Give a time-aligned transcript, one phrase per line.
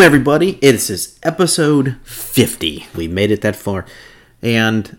[0.00, 0.52] Boom, everybody!
[0.52, 2.86] This is episode 50.
[2.96, 3.84] We made it that far.
[4.40, 4.96] And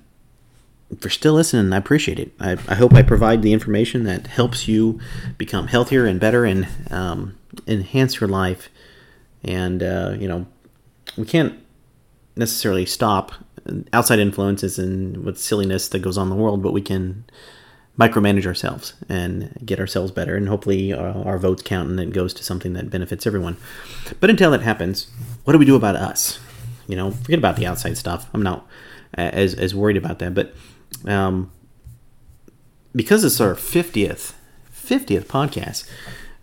[1.02, 2.34] you're still listening, I appreciate it.
[2.40, 5.00] I, I hope I provide the information that helps you
[5.40, 8.70] become healthier and better and um, enhance your life.
[9.44, 10.46] And, uh, you know,
[11.18, 11.58] we can't
[12.36, 13.32] necessarily stop
[13.94, 17.24] outside influences and what silliness that goes on in the world, but we can
[18.00, 22.34] micromanage ourselves and get ourselves better and hopefully our, our, votes count and it goes
[22.34, 23.58] to something that benefits everyone.
[24.20, 25.08] But until that happens
[25.44, 26.40] what do we do about us?
[26.88, 28.30] You know forget about the outside stuff.
[28.34, 28.66] I'm not
[29.14, 30.34] as, as worried about that.
[30.34, 30.56] But
[31.06, 31.52] um,
[32.96, 34.34] because it's our 50th
[34.74, 35.88] 50th podcast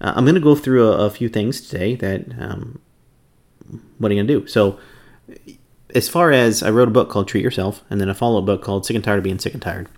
[0.00, 2.80] uh, i'm going to go through a, a, few things today that um,
[3.98, 4.46] what are you going to do?
[4.46, 4.78] So
[5.94, 8.62] as far as i wrote a book called treat yourself and then a follow-up book
[8.62, 9.88] called sick and tired of being sick and tired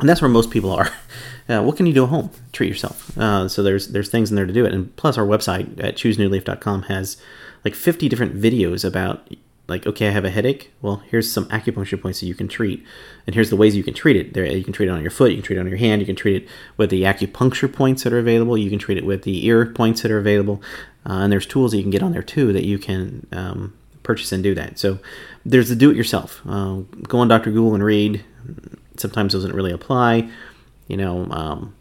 [0.00, 0.90] and that's where most people are.
[1.48, 2.28] Uh, what can you do at home?
[2.50, 3.16] Treat yourself.
[3.16, 5.94] Uh, so there's there's things in there to do it, and plus our website at
[5.94, 7.16] choosenewleaf.com has
[7.64, 9.32] like 50 different videos about
[9.68, 10.72] like okay, I have a headache.
[10.82, 12.84] Well, here's some acupuncture points that you can treat,
[13.26, 14.34] and here's the ways you can treat it.
[14.34, 16.02] There, you can treat it on your foot, you can treat it on your hand,
[16.02, 18.58] you can treat it with the acupuncture points that are available.
[18.58, 20.62] You can treat it with the ear points that are available,
[21.08, 23.72] uh, and there's tools that you can get on there too that you can um,
[24.02, 24.78] purchase and do that.
[24.78, 24.98] So
[25.44, 26.42] there's the do-it-yourself.
[26.46, 27.50] Uh, go on Dr.
[27.50, 28.24] Google and read
[29.00, 30.28] sometimes doesn't really apply.
[30.88, 31.74] You know, um,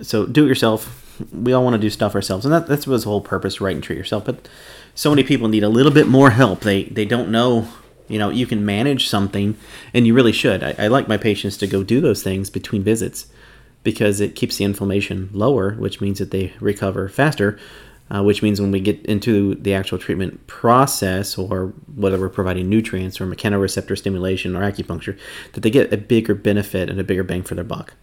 [0.00, 0.98] so do it yourself.
[1.32, 3.74] We all want to do stuff ourselves, and that, that's was the whole purpose, right?
[3.74, 4.24] And treat yourself.
[4.24, 4.48] But
[4.94, 6.60] so many people need a little bit more help.
[6.60, 7.68] They they don't know.
[8.08, 9.56] You know, you can manage something,
[9.94, 10.62] and you really should.
[10.62, 13.26] I, I like my patients to go do those things between visits
[13.84, 17.58] because it keeps the inflammation lower, which means that they recover faster
[18.12, 22.68] uh, which means when we get into the actual treatment process, or whether we're providing
[22.68, 25.18] nutrients or mechanoreceptor stimulation or acupuncture,
[25.52, 27.94] that they get a bigger benefit and a bigger bang for their buck.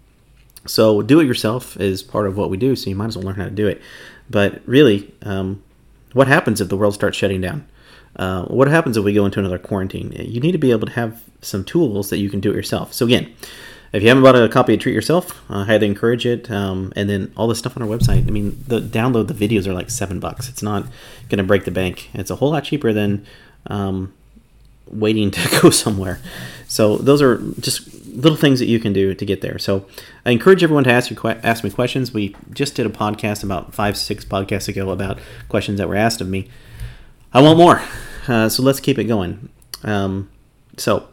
[0.65, 3.27] So, do it yourself is part of what we do, so you might as well
[3.27, 3.81] learn how to do it.
[4.29, 5.63] But really, um,
[6.13, 7.67] what happens if the world starts shutting down?
[8.15, 10.11] Uh, what happens if we go into another quarantine?
[10.11, 12.93] You need to be able to have some tools that you can do it yourself.
[12.93, 13.33] So, again,
[13.91, 16.49] if you haven't bought a copy of Treat Yourself, I highly encourage it.
[16.51, 18.27] Um, and then all the stuff on our website.
[18.27, 20.49] I mean, the download the videos are like seven bucks.
[20.49, 20.85] It's not
[21.29, 22.09] going to break the bank.
[22.13, 23.25] It's a whole lot cheaper than
[23.67, 24.13] um,
[24.87, 26.19] waiting to go somewhere.
[26.67, 29.57] So those are just little things that you can do to get there.
[29.57, 29.85] So
[30.25, 32.13] I encourage everyone to ask you ask me questions.
[32.13, 36.21] We just did a podcast about five six podcasts ago about questions that were asked
[36.21, 36.47] of me.
[37.33, 37.81] I want more,
[38.27, 39.49] uh, so let's keep it going.
[39.83, 40.29] Um,
[40.77, 41.07] so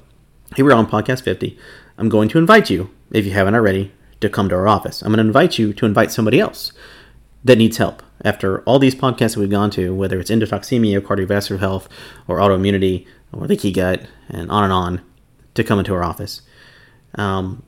[0.57, 1.59] here we're on podcast fifty.
[1.99, 5.03] I'm going to invite you, if you haven't already, to come to our office.
[5.03, 6.73] I'm going to invite you to invite somebody else
[7.45, 8.03] that needs help.
[8.25, 11.89] After all these podcasts that we've gone to, whether it's endotoxemia, cardiovascular health,
[12.27, 15.01] or autoimmunity, or leaky gut, and on and on,
[15.55, 16.43] to come into our office.
[17.15, 17.63] Um,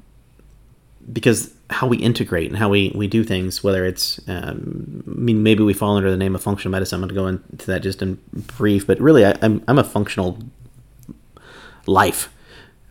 [1.10, 5.42] because how we integrate and how we, we do things, whether it's, um, I mean,
[5.42, 6.96] maybe we fall under the name of functional medicine.
[6.96, 9.84] I'm going to go into that just in brief, but really, I, I'm, I'm a
[9.84, 10.38] functional
[11.86, 12.30] life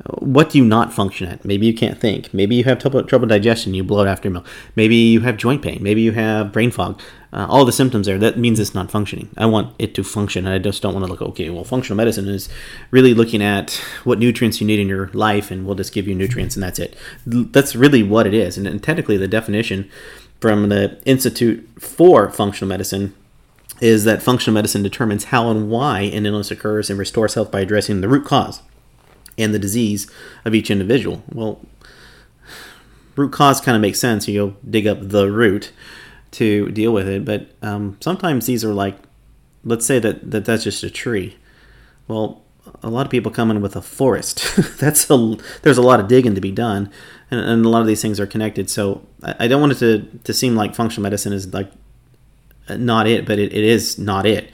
[0.06, 1.44] what do you not function at?
[1.44, 2.34] Maybe you can't think.
[2.34, 3.74] Maybe you have trouble, trouble digestion.
[3.74, 4.46] You blow bloat after a meal.
[4.76, 5.82] Maybe you have joint pain.
[5.82, 7.02] Maybe you have brain fog.
[7.34, 8.18] Uh, all the symptoms there.
[8.18, 9.30] That means it's not functioning.
[9.38, 11.22] I want it to function, and I just don't want to look.
[11.22, 12.48] Okay, well, functional medicine is
[12.92, 16.16] really looking at what nutrients you need in your life, and we'll just give you
[16.16, 16.96] nutrients, and that's it.
[17.26, 18.58] That's really what it is.
[18.58, 19.90] And, and technically, the definition
[20.40, 23.14] from the Institute for Functional Medicine
[23.82, 27.60] is that functional medicine determines how and why an illness occurs and restores health by
[27.60, 28.62] addressing the root cause
[29.38, 30.10] and the disease
[30.46, 31.24] of each individual.
[31.32, 31.62] Well,
[33.16, 34.28] root cause kind of makes sense.
[34.28, 35.72] You go dig up the root
[36.32, 38.98] to deal with it, but um, sometimes these are like,
[39.64, 41.38] let's say that, that that's just a tree.
[42.08, 42.42] Well,
[42.84, 44.44] a lot of people come in with a forest.
[44.80, 46.92] that's a there's a lot of digging to be done,
[47.32, 48.70] and, and a lot of these things are connected.
[48.70, 51.72] So I, I, don't want it to to seem like functional medicine is like
[52.70, 54.52] not it, but it, it is not it.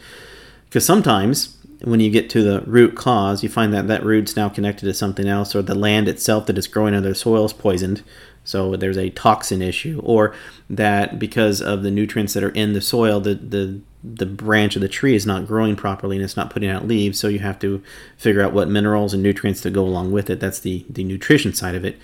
[0.65, 4.49] Because sometimes when you get to the root cause, you find that that root's now
[4.49, 7.53] connected to something else, or the land itself that is growing under the soil is
[7.53, 8.03] poisoned.
[8.45, 10.33] So there's a toxin issue, or
[10.69, 14.81] that because of the nutrients that are in the soil, the the the branch of
[14.81, 17.17] the tree is not growing properly and it's not putting out leaves.
[17.17, 17.81] So you have to
[18.17, 20.39] figure out what minerals and nutrients to go along with it.
[20.39, 21.97] That's the the nutrition side of it.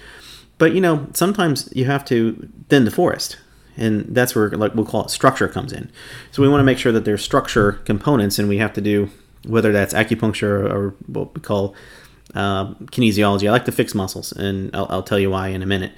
[0.57, 3.37] But you know, sometimes you have to thin the forest
[3.77, 5.89] and that's where like we'll call it structure comes in
[6.31, 9.09] so we want to make sure that there's structure components and we have to do
[9.49, 11.75] whether that's acupuncture or what we call
[12.35, 13.47] uh, kinesiology.
[13.47, 15.91] I like to fix muscles, and I'll, I'll, tell you why in a minute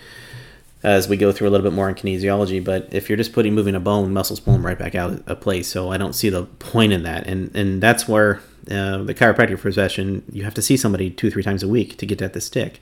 [0.84, 2.64] as we go through a little bit more in kinesiology.
[2.64, 5.42] But if you're just putting moving a bone, muscles pull them right back out of
[5.42, 5.68] place.
[5.68, 9.60] So I don't see the point in that, and and that's where uh, the chiropractic
[9.60, 12.42] profession you have to see somebody two three times a week to get at the
[12.42, 12.80] stick.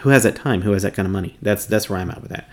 [0.00, 0.62] Who has that time?
[0.62, 1.36] Who has that kind of money?
[1.42, 2.48] That's that's where I'm at with that.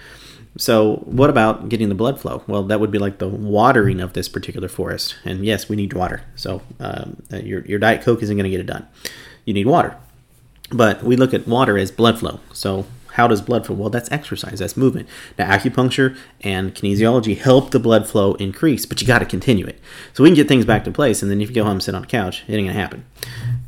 [0.58, 2.44] So, what about getting the blood flow?
[2.48, 5.16] Well, that would be like the watering of this particular forest.
[5.24, 6.24] And yes, we need water.
[6.36, 8.88] So, um, your, your Diet Coke isn't going to get it done.
[9.46, 9.96] You need water.
[10.72, 12.40] But we look at water as blood flow.
[12.54, 13.76] So, how does blood flow?
[13.76, 15.08] Well, that's exercise, that's movement.
[15.38, 19.80] Now, acupuncture and kinesiology help the blood flow increase, but you got to continue it.
[20.14, 21.84] So, we can get things back to place, and then if you go home and
[21.84, 23.06] sit on a couch, it ain't going to happen.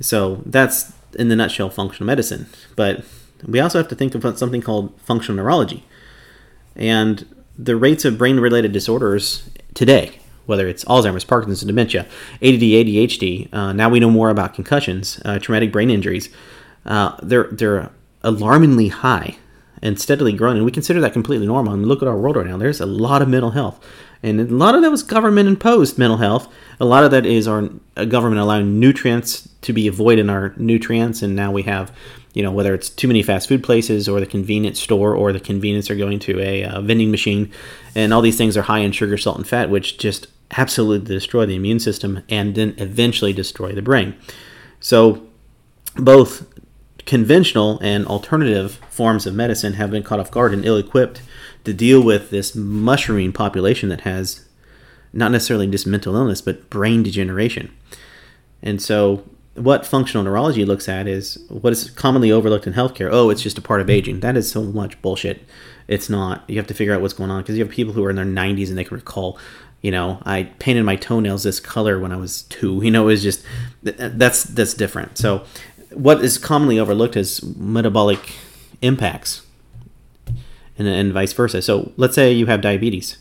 [0.01, 2.47] So, that's in the nutshell functional medicine.
[2.75, 3.05] But
[3.45, 5.85] we also have to think about something called functional neurology
[6.75, 7.25] and
[7.57, 12.01] the rates of brain related disorders today, whether it's Alzheimer's, Parkinson's, dementia,
[12.41, 16.29] ADD, ADHD, uh, now we know more about concussions, uh, traumatic brain injuries,
[16.85, 17.91] uh, they're, they're
[18.23, 19.37] alarmingly high
[19.81, 20.57] and steadily growing.
[20.57, 21.73] And we consider that completely normal.
[21.73, 22.57] And look at our world right now.
[22.57, 23.83] There's a lot of mental health.
[24.21, 26.51] And a lot of that was government imposed mental health.
[26.79, 27.61] A lot of that is our
[28.07, 31.21] government allowing nutrients to be avoided in our nutrients.
[31.21, 31.95] And now we have
[32.33, 35.39] you know whether it's too many fast food places or the convenience store or the
[35.39, 37.51] convenience are going to a uh, vending machine.
[37.95, 40.27] And all these things are high in sugar salt and fat which just
[40.57, 44.15] absolutely destroy the immune system and then eventually destroy the brain.
[44.79, 45.27] So
[45.95, 46.47] both
[47.05, 51.21] conventional and alternative forms of medicine have been caught off guard and ill-equipped
[51.63, 54.45] to deal with this mushrooming population that has
[55.11, 57.71] not necessarily just mental illness but brain degeneration.
[58.61, 59.23] And so
[59.55, 63.09] what functional neurology looks at is what is commonly overlooked in healthcare.
[63.11, 64.21] Oh, it's just a part of aging.
[64.21, 65.43] That is so much bullshit.
[65.87, 66.43] It's not.
[66.47, 68.15] You have to figure out what's going on because you have people who are in
[68.15, 69.37] their 90s and they can recall,
[69.81, 72.81] you know, I painted my toenails this color when I was two.
[72.83, 73.43] You know, it's just
[73.83, 75.17] that's that's different.
[75.17, 75.43] So,
[75.91, 78.35] what is commonly overlooked is metabolic
[78.81, 79.45] impacts,
[80.77, 81.61] and, and vice versa.
[81.61, 83.17] So, let's say you have diabetes.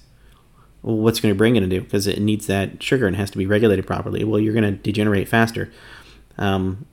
[0.83, 1.83] What's going to bring going to do?
[1.83, 4.23] Because it needs that sugar and has to be regulated properly.
[4.23, 5.73] Well, you're going to degenerate faster
[6.39, 6.87] um,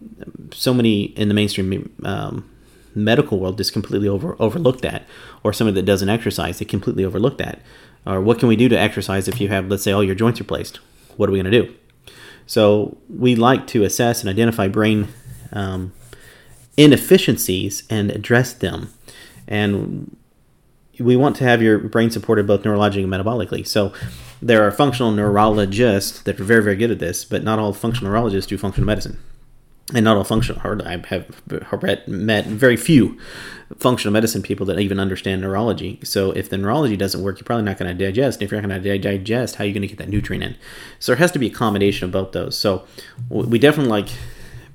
[0.53, 2.50] so many in the mainstream um,
[2.95, 5.06] medical world just completely over overlook that,
[5.44, 7.59] or somebody that doesn't exercise, they completely overlook that.
[8.06, 10.39] Or what can we do to exercise if you have, let's say, all your joints
[10.39, 10.77] replaced?
[11.18, 11.75] What are we going to do?
[12.45, 15.07] So we like to assess and identify brain
[15.51, 15.92] um,
[16.77, 18.94] inefficiencies and address them,
[19.47, 20.15] and
[21.00, 23.68] we want to have your brain supported both neurologically and metabolically.
[23.68, 23.94] So
[24.42, 28.12] there are functional neurologists that are very, very good at this, but not all functional
[28.12, 29.19] neurologists do functional medicine
[29.93, 33.19] and not all functional hard I have met very few
[33.77, 35.99] functional medicine people that even understand neurology.
[36.03, 38.37] So if the neurology doesn't work, you're probably not going to digest.
[38.37, 40.43] And If you're not going to digest, how are you going to get that nutrient
[40.43, 40.55] in?
[40.99, 42.57] So there has to be a combination of both those.
[42.57, 42.85] So
[43.29, 44.09] we definitely like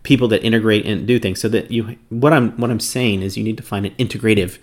[0.03, 1.41] people that integrate and do things.
[1.41, 4.59] So that you, what I'm what I'm saying is, you need to find an integrative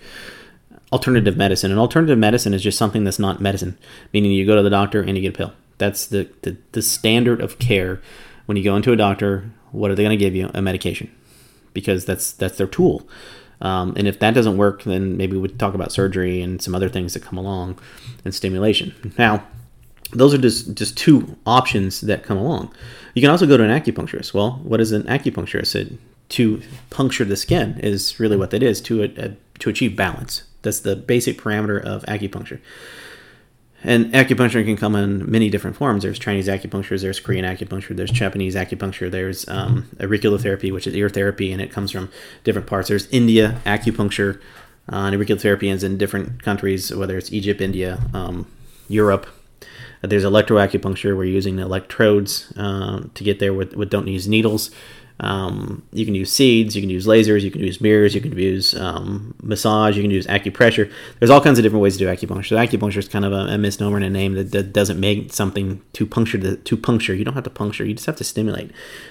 [0.92, 1.70] alternative medicine.
[1.70, 3.78] And alternative medicine is just something that's not medicine,
[4.12, 5.52] meaning you go to the doctor and you get a pill.
[5.78, 8.00] That's the, the, the standard of care
[8.46, 10.50] when you go into a doctor what are they going to give you?
[10.54, 11.10] A medication,
[11.72, 13.08] because that's that's their tool.
[13.60, 16.88] Um, and if that doesn't work, then maybe we talk about surgery and some other
[16.88, 17.78] things that come along,
[18.24, 18.94] and stimulation.
[19.18, 19.44] Now,
[20.12, 22.72] those are just just two options that come along.
[23.14, 24.32] You can also go to an acupuncturist.
[24.32, 25.74] Well, what is an acupuncturist?
[25.74, 25.98] It,
[26.30, 26.60] to
[26.90, 30.42] puncture the skin is really what that is to a, to achieve balance.
[30.60, 32.60] That's the basic parameter of acupuncture.
[33.84, 36.02] And acupuncture can come in many different forms.
[36.02, 41.08] There's Chinese acupuncture, there's Korean acupuncture, there's Japanese acupuncture, there's um, auriculotherapy, which is ear
[41.08, 42.10] therapy, and it comes from
[42.42, 42.88] different parts.
[42.88, 44.40] There's India acupuncture,
[44.92, 48.46] uh, and auriculotherapy is in different countries, whether it's Egypt, India, um,
[48.88, 49.28] Europe.
[50.02, 54.72] There's electroacupuncture, where you're using electrodes um, to get there with, with don't use needles.
[55.20, 58.36] Um, you can use seeds, you can use lasers, you can use mirrors, you can
[58.38, 60.92] use um, massage, you can use acupressure.
[61.18, 62.48] There's all kinds of different ways to do acupuncture.
[62.48, 65.32] So acupuncture is kind of a, a misnomer and a name that, that, doesn't make
[65.32, 66.38] something to puncture.
[66.38, 67.84] The, to puncture, you don't have to puncture.
[67.84, 68.70] You just have to stimulate.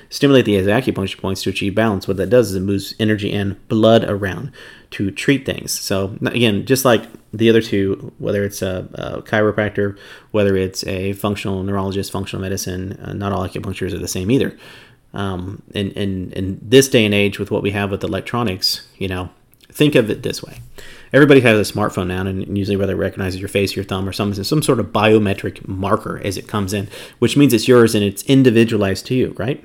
[0.09, 2.07] Stimulate the acupuncture points to achieve balance.
[2.07, 4.51] What that does is it moves energy and blood around
[4.91, 5.77] to treat things.
[5.77, 9.97] So again, just like the other two, whether it's a, a chiropractor,
[10.31, 14.57] whether it's a functional neurologist, functional medicine, uh, not all acupunctures are the same either.
[15.13, 19.07] Um, in, in, in this day and age, with what we have with electronics, you
[19.07, 19.29] know,
[19.71, 20.59] think of it this way.
[21.13, 24.11] Everybody has a smartphone now, and usually whether it recognizes your face, your thumb, or
[24.11, 28.03] some some sort of biometric marker as it comes in, which means it's yours and
[28.03, 29.63] it's individualized to you, right?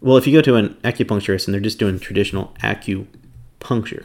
[0.00, 4.04] Well, if you go to an acupuncturist and they're just doing traditional acupuncture,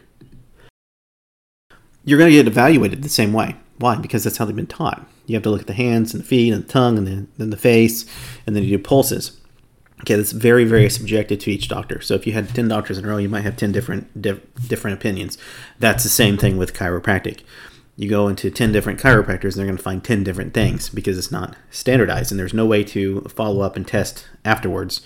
[2.03, 3.55] you're going to get evaluated the same way.
[3.77, 3.95] Why?
[3.98, 5.05] Because that's how they've been taught.
[5.27, 7.50] You have to look at the hands and the feet and the tongue and then
[7.50, 8.05] the face,
[8.48, 9.38] and then you do pulses.
[10.01, 12.01] Okay, that's very, very subjective to each doctor.
[12.01, 14.98] So if you had 10 doctors in a row, you might have 10 different different
[14.98, 15.38] opinions.
[15.79, 17.41] That's the same thing with chiropractic.
[17.98, 21.17] You go into 10 different chiropractors and they're going to find 10 different things because
[21.17, 25.01] it's not standardized and there's no way to follow up and test afterwards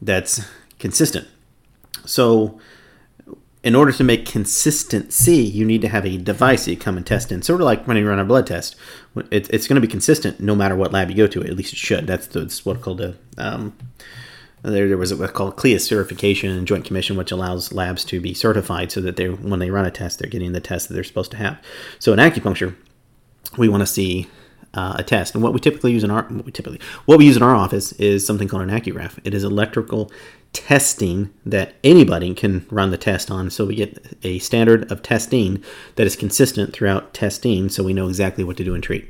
[0.00, 0.46] that's
[0.78, 1.26] consistent.
[2.04, 2.60] So
[3.64, 7.04] in order to make consistency, you need to have a device that you come and
[7.04, 7.42] test in.
[7.42, 8.76] Sort of like when you run a blood test,
[9.32, 11.42] it's going to be consistent no matter what lab you go to.
[11.42, 12.06] At least it should.
[12.06, 13.76] That's, that's what called a um,
[14.62, 18.20] there, there was a what's called CLIA certification and Joint Commission, which allows labs to
[18.20, 20.94] be certified so that they when they run a test, they're getting the test that
[20.94, 21.58] they're supposed to have.
[21.98, 22.74] So in acupuncture,
[23.56, 24.28] we want to see
[24.74, 25.34] uh, a test.
[25.34, 27.54] And what we typically use in our what we typically what we use in our
[27.54, 29.18] office is something called an AccuGraph.
[29.24, 30.10] It is electrical
[30.52, 33.50] testing that anybody can run the test on.
[33.50, 35.62] So we get a standard of testing
[35.96, 39.08] that is consistent throughout testing, so we know exactly what to do and treat.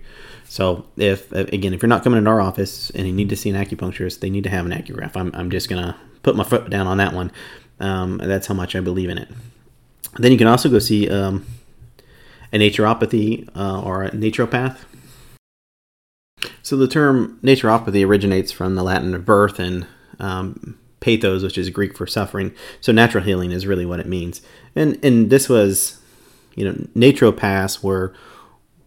[0.48, 3.50] So if again, if you're not coming into our office and you need to see
[3.50, 5.14] an acupuncturist, they need to have an AccuGraph.
[5.14, 7.30] I'm, I'm just gonna put my foot down on that one.
[7.80, 9.28] Um, that's how much I believe in it.
[10.16, 11.44] Then you can also go see um,
[12.52, 14.78] a naturopathy uh, or a naturopath.
[16.62, 19.86] So the term naturopathy originates from the Latin of birth and
[20.18, 22.54] um, pathos, which is Greek for suffering.
[22.80, 24.42] So natural healing is really what it means.
[24.74, 26.00] And and this was,
[26.54, 28.14] you know, naturopaths were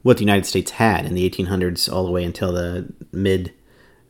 [0.04, 3.54] what the United States had in the 1800s all the way until the mid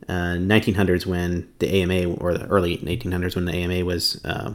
[0.08, 4.54] uh, 1900s when the AMA or the early 1800s when the AMA was uh,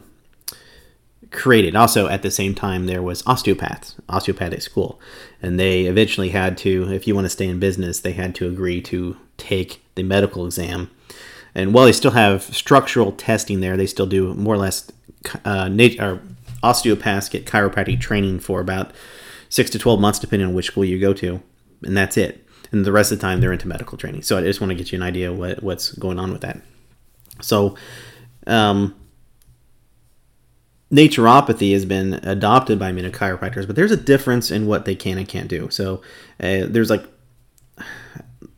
[1.30, 1.76] created.
[1.76, 5.00] Also, at the same time, there was osteopaths, osteopathic school,
[5.42, 8.48] and they eventually had to, if you want to stay in business, they had to
[8.48, 10.90] agree to take the medical exam.
[11.54, 14.90] And while they still have structural testing there, they still do more or less.
[15.44, 16.20] Uh, nat- or
[16.62, 18.92] osteopaths get chiropractic training for about
[19.56, 21.42] six to 12 months, depending on which school you go to,
[21.82, 22.46] and that's it.
[22.70, 24.22] And the rest of the time, they're into medical training.
[24.22, 26.60] So I just want to get you an idea what, what's going on with that.
[27.40, 27.74] So,
[28.46, 28.94] um,
[30.92, 35.16] naturopathy has been adopted by many chiropractors, but there's a difference in what they can
[35.16, 35.70] and can't do.
[35.70, 36.02] So,
[36.38, 37.04] uh, there's like,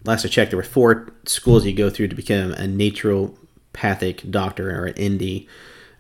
[0.05, 4.71] last I checked, there were four schools you go through to become a naturopathic doctor
[4.71, 5.47] or an ND.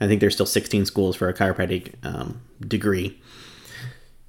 [0.00, 3.20] I think there's still 16 schools for a chiropractic um, degree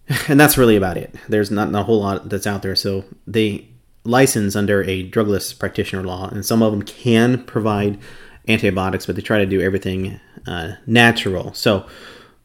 [0.28, 1.16] and that's really about it.
[1.28, 2.76] There's not a whole lot that's out there.
[2.76, 3.68] So they
[4.04, 8.00] license under a drugless practitioner law, and some of them can provide
[8.48, 11.54] antibiotics, but they try to do everything uh, natural.
[11.54, 11.86] So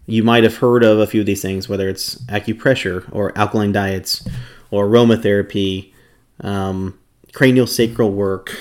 [0.06, 3.72] you might have heard of a few of these things, whether it's acupressure or alkaline
[3.72, 4.26] diets
[4.70, 5.92] or aromatherapy,
[6.40, 6.98] um,
[7.32, 8.54] cranial sacral work,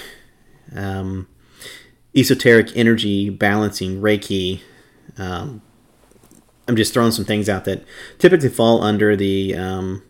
[0.74, 1.28] um,
[2.16, 4.62] esoteric energy balancing, Reiki.
[5.18, 5.62] Um,
[6.68, 7.84] I'm just throwing some things out that
[8.20, 10.04] typically fall under the um,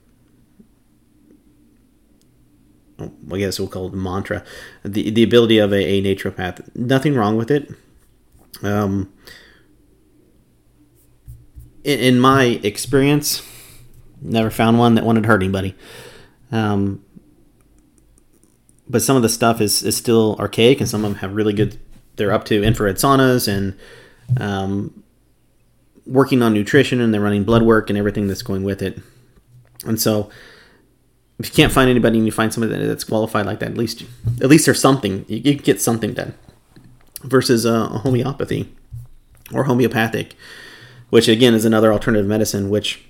[2.99, 4.43] oh, I guess we'll call it mantra,
[4.83, 6.75] the the ability of a, a naturopath.
[6.75, 7.71] Nothing wrong with it.
[8.61, 9.11] Um,
[11.83, 13.41] in, in, my experience,
[14.21, 15.75] never found one that wanted to hurt anybody.
[16.51, 17.03] Um,
[18.87, 21.53] but some of the stuff is, is still archaic, and some of them have really
[21.53, 21.79] good.
[22.15, 23.75] They're up to infrared saunas and
[24.39, 25.02] um,
[26.05, 28.99] working on nutrition and they're running blood work and everything that's going with it.
[29.85, 30.29] And so
[31.39, 34.03] if you can't find anybody and you find somebody that's qualified like that, at least
[34.41, 36.33] at least there's something you, you get something done.
[37.23, 38.69] Versus uh, homeopathy
[39.53, 40.35] or homeopathic,
[41.09, 42.69] which again is another alternative medicine.
[42.69, 43.01] Which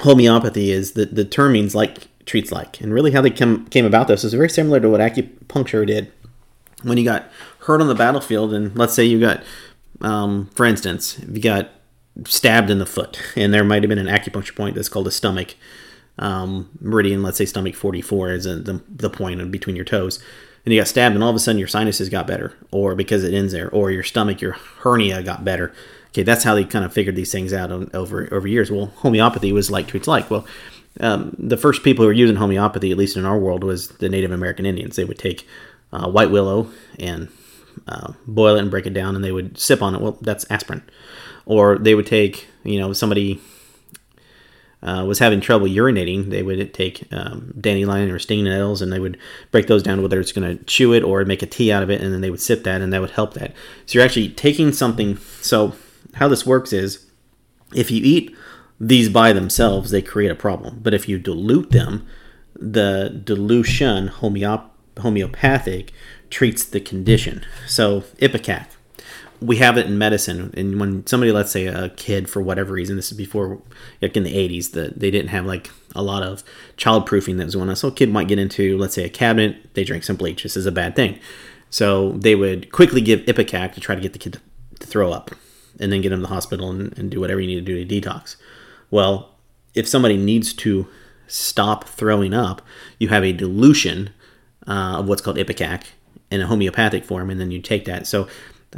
[0.00, 3.84] homeopathy is the the term means like treats like, and really how they came came
[3.84, 6.12] about this is very similar to what acupuncture did.
[6.82, 7.30] When you got
[7.60, 9.44] hurt on the battlefield, and let's say you got,
[10.00, 11.70] um, for instance, if you got
[12.24, 15.10] stabbed in the foot, and there might have been an acupuncture point that's called a
[15.10, 15.54] stomach
[16.18, 17.22] um, meridian.
[17.22, 20.22] Let's say stomach 44 is the, the point in between your toes.
[20.64, 23.22] And you got stabbed, and all of a sudden your sinuses got better, or because
[23.22, 25.72] it ends there, or your stomach, your hernia got better.
[26.08, 28.70] Okay, that's how they kind of figured these things out over over years.
[28.70, 30.28] Well, homeopathy was like treats like.
[30.28, 30.44] Well,
[30.98, 34.08] um, the first people who were using homeopathy, at least in our world, was the
[34.08, 34.96] Native American Indians.
[34.96, 35.46] They would take
[35.92, 36.68] uh, white willow
[36.98, 37.28] and
[37.86, 40.00] uh, boil it and break it down, and they would sip on it.
[40.00, 40.82] Well, that's aspirin
[41.46, 43.40] or they would take you know somebody
[44.82, 49.00] uh, was having trouble urinating, they would take um, dandelion or stinging nettles and they
[49.00, 49.18] would
[49.50, 51.90] break those down, whether it's going to chew it or make a tea out of
[51.90, 53.52] it, and then they would sip that and that would help that.
[53.86, 55.18] So you're actually taking something.
[55.40, 55.74] So,
[56.14, 57.04] how this works is
[57.74, 58.34] if you eat
[58.78, 60.80] these by themselves, they create a problem.
[60.82, 62.06] But if you dilute them,
[62.54, 65.92] the dilution, homeop- homeopathic,
[66.30, 67.44] treats the condition.
[67.66, 68.75] So, Ipecac,
[69.40, 70.52] we have it in medicine.
[70.56, 73.60] And when somebody let's say a kid for whatever reason this is before
[74.00, 76.42] like in the 80s that they didn't have like a lot of
[76.76, 77.76] child proofing that was going on.
[77.76, 80.42] So a kid might get into let's say a cabinet they drink some bleach.
[80.42, 81.18] This is a bad thing.
[81.70, 84.40] So they would quickly give ipecac to try to get the kid to,
[84.80, 85.30] to throw up
[85.78, 87.84] and then get him to the hospital and, and do whatever you need to do
[87.84, 88.36] to detox.
[88.90, 89.32] Well
[89.74, 90.86] if somebody needs to
[91.26, 92.62] stop throwing up
[92.98, 94.10] you have a dilution
[94.66, 95.84] uh, of what's called ipecac
[96.30, 98.06] in a homeopathic form and then you take that.
[98.06, 98.28] So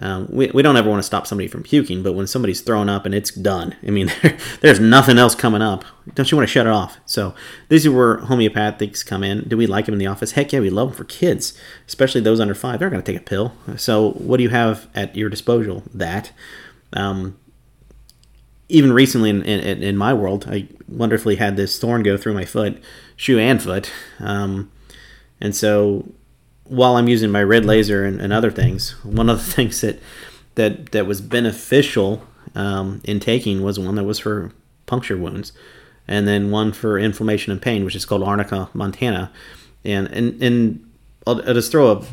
[0.01, 2.89] Um, we, we don't ever want to stop somebody from puking, but when somebody's thrown
[2.89, 4.13] up and it's done, I mean,
[4.61, 5.85] there's nothing else coming up.
[6.15, 6.99] Don't you want to shut it off?
[7.05, 7.35] So
[7.69, 9.49] these are where homeopathics come in.
[9.49, 10.33] Do we like them in the office?
[10.33, 12.79] Heck yeah, we love them for kids, especially those under five.
[12.79, 13.53] They're going to take a pill.
[13.77, 15.83] So what do you have at your disposal?
[15.93, 16.33] That.
[16.93, 17.37] Um,
[18.71, 22.45] even recently in, in, in, my world, I wonderfully had this thorn go through my
[22.45, 22.83] foot,
[23.17, 23.91] shoe and foot.
[24.21, 24.71] Um,
[25.41, 26.07] and so
[26.69, 30.01] while I'm using my red laser and, and, other things, one of the things that
[30.55, 32.23] that that was beneficial
[32.55, 34.53] um, in taking was one that was for
[34.87, 35.53] puncture wounds,
[36.07, 39.33] and then one for inflammation and pain, which is called Arnica montana.
[39.85, 40.91] And and and
[41.27, 42.05] I'll, I'll just throw a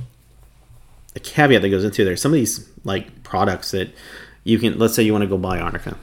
[1.16, 2.18] a caveat that goes into there.
[2.18, 3.94] Some of these like products that
[4.44, 5.98] you can, let's say you want to go buy Arnica,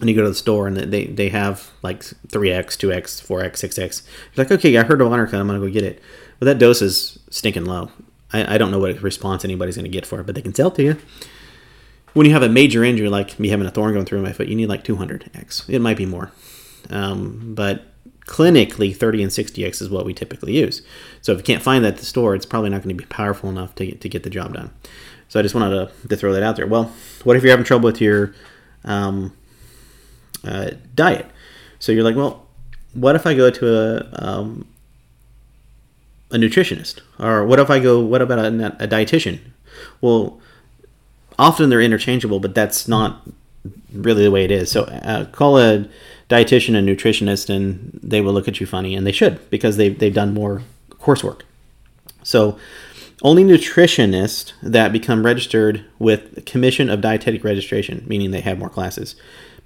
[0.00, 4.02] and you go to the store and they they have like 3x, 2x, 4x, 6x.
[4.34, 6.02] You're like, okay, I heard of Arnica, I'm gonna go get it
[6.38, 7.90] but that dose is stinking low.
[8.32, 10.54] I, I don't know what response anybody's going to get for it, but they can
[10.54, 10.96] sell to you.
[12.14, 14.48] When you have a major injury like me having a thorn going through my foot,
[14.48, 15.68] you need like 200x.
[15.68, 16.32] It might be more.
[16.88, 17.84] Um, but
[18.26, 20.82] clinically, 30 and 60x is what we typically use.
[21.20, 23.06] So if you can't find that at the store, it's probably not going to be
[23.06, 24.72] powerful enough to, to get the job done.
[25.28, 26.66] So I just wanted to, to throw that out there.
[26.66, 26.92] Well,
[27.24, 28.34] what if you're having trouble with your
[28.84, 29.36] um,
[30.42, 31.26] uh, diet?
[31.80, 32.46] So you're like, well,
[32.94, 34.66] what if I go to a, um,
[36.30, 37.00] a nutritionist?
[37.18, 39.40] Or what if I go, what about a, a dietitian?
[40.00, 40.40] Well,
[41.38, 43.26] often they're interchangeable, but that's not
[43.92, 44.70] really the way it is.
[44.70, 45.88] So uh, call a
[46.28, 49.98] dietitian a nutritionist, and they will look at you funny, and they should because they've
[49.98, 51.42] they've done more coursework.
[52.22, 52.58] So
[53.22, 59.16] only nutritionists that become registered with Commission of Dietetic Registration, meaning they have more classes,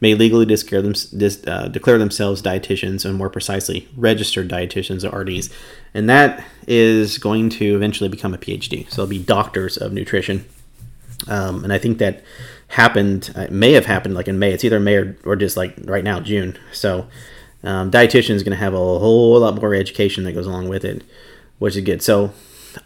[0.00, 5.50] may legally them, dis, uh, declare themselves dietitians, and more precisely, registered dietitians or RDs.
[5.92, 8.88] And that is going to eventually become a PhD.
[8.90, 10.46] So they'll be doctors of nutrition.
[11.28, 12.22] Um, and I think that
[12.68, 14.52] happened, uh, may have happened like in May.
[14.52, 16.58] It's either May or, or just like right now, June.
[16.72, 17.06] So
[17.62, 20.84] um, dietitian is going to have a whole lot more education that goes along with
[20.84, 21.02] it,
[21.58, 22.02] which is good.
[22.02, 22.32] So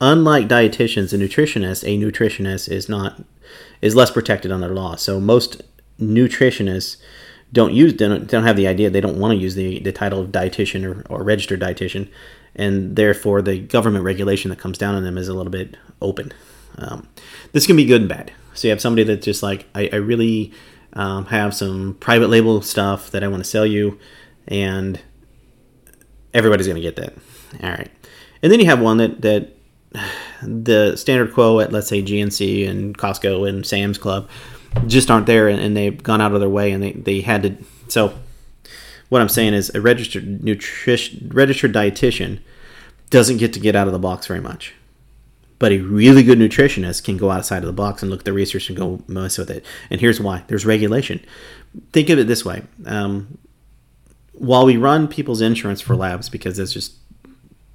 [0.01, 3.23] unlike dietitians and nutritionists, a nutritionist is not
[3.81, 4.97] is less protected under law.
[4.97, 5.63] So most
[6.01, 6.97] nutritionists
[7.53, 10.21] don't use don't, don't have the idea they don't want to use the, the title
[10.21, 12.09] of dietitian or, or registered dietitian
[12.57, 16.33] and therefore the government regulation that comes down on them is a little bit open.
[16.79, 17.09] Um,
[17.53, 18.33] this can be good and bad.
[18.55, 20.53] So you have somebody that's just like i, I really
[20.93, 23.99] um, have some private label stuff that i want to sell you
[24.47, 25.01] and
[26.33, 27.15] everybody's going to get that.
[27.63, 27.91] All right
[28.45, 29.49] and then you have one that that
[30.43, 34.29] the standard quo at let's say gnc and costco and sam's club
[34.87, 37.43] just aren't there and, and, they've gone out of their way and they, they had
[37.43, 37.57] to
[37.89, 38.19] so
[39.09, 42.41] what i'm saying is a registered nutrition registered dietitian
[43.15, 44.75] doesn't get to get out of the box very much.
[45.61, 48.33] But a really good nutritionist can go outside of the box and look at the
[48.33, 49.65] research and go mess with it.
[49.89, 50.43] And here's why.
[50.49, 51.25] There's regulation.
[51.93, 52.65] Think of it this way.
[52.85, 53.39] Um,
[54.33, 56.95] while we run people's insurance for labs because that's just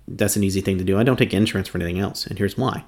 [0.10, 2.58] that's an easy thing to do i don't take insurance for anything else and here's
[2.58, 2.84] why.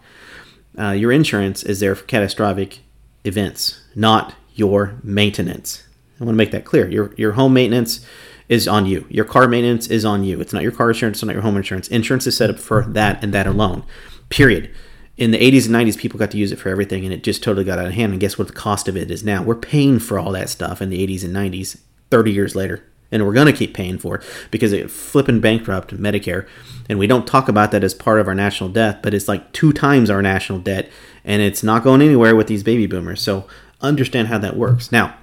[0.77, 2.79] Uh, your insurance is there for catastrophic
[3.23, 5.83] events, not your maintenance.
[6.19, 6.89] I want to make that clear.
[6.89, 8.05] Your your home maintenance
[8.47, 9.05] is on you.
[9.09, 10.41] Your car maintenance is on you.
[10.41, 11.87] It's not your car insurance, it's not your home insurance.
[11.87, 13.83] Insurance is set up for that and that alone.
[14.29, 14.69] Period.
[15.17, 17.43] In the 80s and 90s, people got to use it for everything, and it just
[17.43, 18.11] totally got out of hand.
[18.11, 19.43] And guess what the cost of it is now?
[19.43, 21.79] We're paying for all that stuff in the 80s and 90s,
[22.09, 22.83] 30 years later.
[23.11, 26.47] And we're going to keep paying for it because it flipping bankrupt Medicare.
[26.87, 29.51] And we don't talk about that as part of our national debt, but it's like
[29.51, 30.89] two times our national debt
[31.23, 33.21] and it's not going anywhere with these baby boomers.
[33.21, 33.47] So
[33.81, 34.91] understand how that works.
[34.91, 35.15] Now,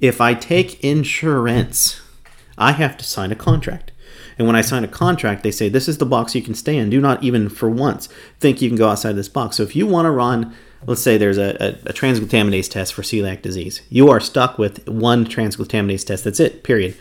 [0.00, 2.00] if I take insurance,
[2.58, 3.92] I have to sign a contract.
[4.38, 6.76] And when I sign a contract, they say this is the box you can stay
[6.76, 6.90] in.
[6.90, 8.08] Do not even for once
[8.40, 9.56] think you can go outside this box.
[9.56, 10.54] So if you want to run,
[10.86, 14.88] let's say there's a, a, a transglutaminase test for celiac disease, you are stuck with
[14.88, 16.24] one transglutaminase test.
[16.24, 16.96] That's it, period.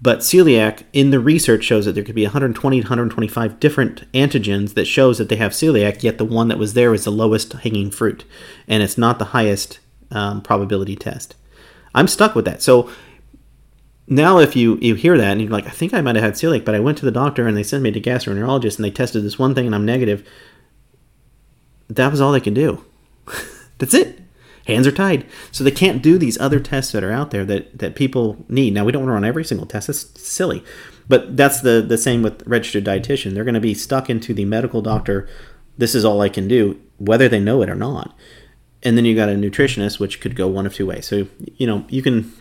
[0.00, 4.84] But celiac in the research shows that there could be 120 125 different antigens that
[4.84, 7.90] shows that they have celiac, yet the one that was there is the lowest hanging
[7.90, 8.24] fruit,
[8.68, 9.78] and it's not the highest
[10.10, 11.34] um, probability test.
[11.94, 12.62] I'm stuck with that.
[12.62, 12.90] So
[14.06, 16.34] now if you, you hear that and you're like, I think I might have had
[16.34, 18.90] celiac, but I went to the doctor and they sent me to gastroenterologist and they
[18.90, 20.28] tested this one thing and I'm negative,
[21.88, 22.84] that was all they can do.
[23.78, 24.25] That's it
[24.66, 25.26] hands are tied.
[25.52, 28.74] So they can't do these other tests that are out there that, that people need.
[28.74, 29.86] Now, we don't want to run every single test.
[29.86, 30.62] That's silly.
[31.08, 33.34] But that's the, the same with registered dietitian.
[33.34, 35.28] They're going to be stuck into the medical doctor,
[35.78, 38.14] this is all I can do, whether they know it or not.
[38.82, 41.06] And then you got a nutritionist, which could go one of two ways.
[41.06, 41.26] So,
[41.56, 42.32] you know, you can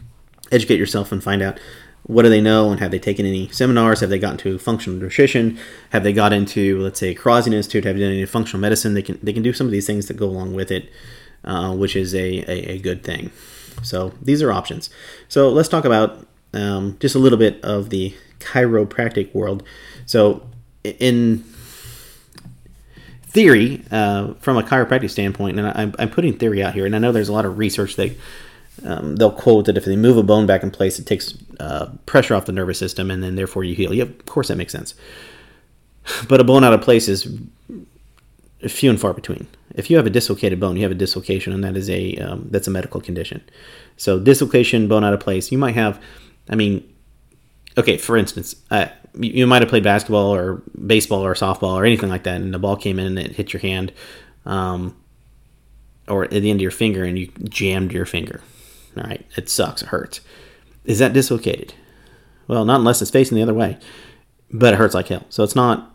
[0.52, 1.60] educate yourself and find out
[2.04, 5.00] what do they know and have they taken any seminars have they gotten to functional
[5.00, 5.58] nutrition
[5.90, 9.02] have they got into let's say Krosny Institute have they done any functional medicine they
[9.02, 10.88] can they can do some of these things that go along with it
[11.46, 13.32] uh, which is a, a, a, good thing.
[13.84, 14.90] So these are options.
[15.30, 19.64] So let's talk about um, just a little bit of the chiropractic world.
[20.06, 20.48] So
[20.84, 21.44] in
[23.24, 27.00] theory, uh, from a chiropractic standpoint, and I'm, I'm, putting theory out here, and I
[27.00, 28.16] know there's a lot of research that
[28.84, 31.88] um, they'll quote that if they move a bone back in place, it takes uh,
[32.06, 33.94] pressure off the nervous system, and then therefore you heal.
[33.94, 34.96] Yeah, of course that makes sense.
[36.28, 37.28] But a bone out of place is
[38.70, 39.48] few and far between.
[39.76, 42.48] If you have a dislocated bone, you have a dislocation, and that is a um,
[42.50, 43.44] that's a medical condition.
[43.98, 45.52] So dislocation, bone out of place.
[45.52, 46.02] You might have,
[46.50, 46.88] I mean,
[47.78, 47.98] okay.
[47.98, 48.88] For instance, uh,
[49.20, 52.60] you, might have played basketball or baseball or softball or anything like that, and the
[52.60, 53.92] ball came in and it hit your hand,
[54.46, 54.96] um,
[56.08, 58.42] or at the end of your finger, and you jammed your finger.
[58.98, 59.82] All right, it sucks.
[59.82, 60.22] It hurts.
[60.86, 61.74] Is that dislocated?
[62.48, 63.78] Well, not unless it's facing the other way,
[64.52, 65.26] but it hurts like hell.
[65.30, 65.92] So it's not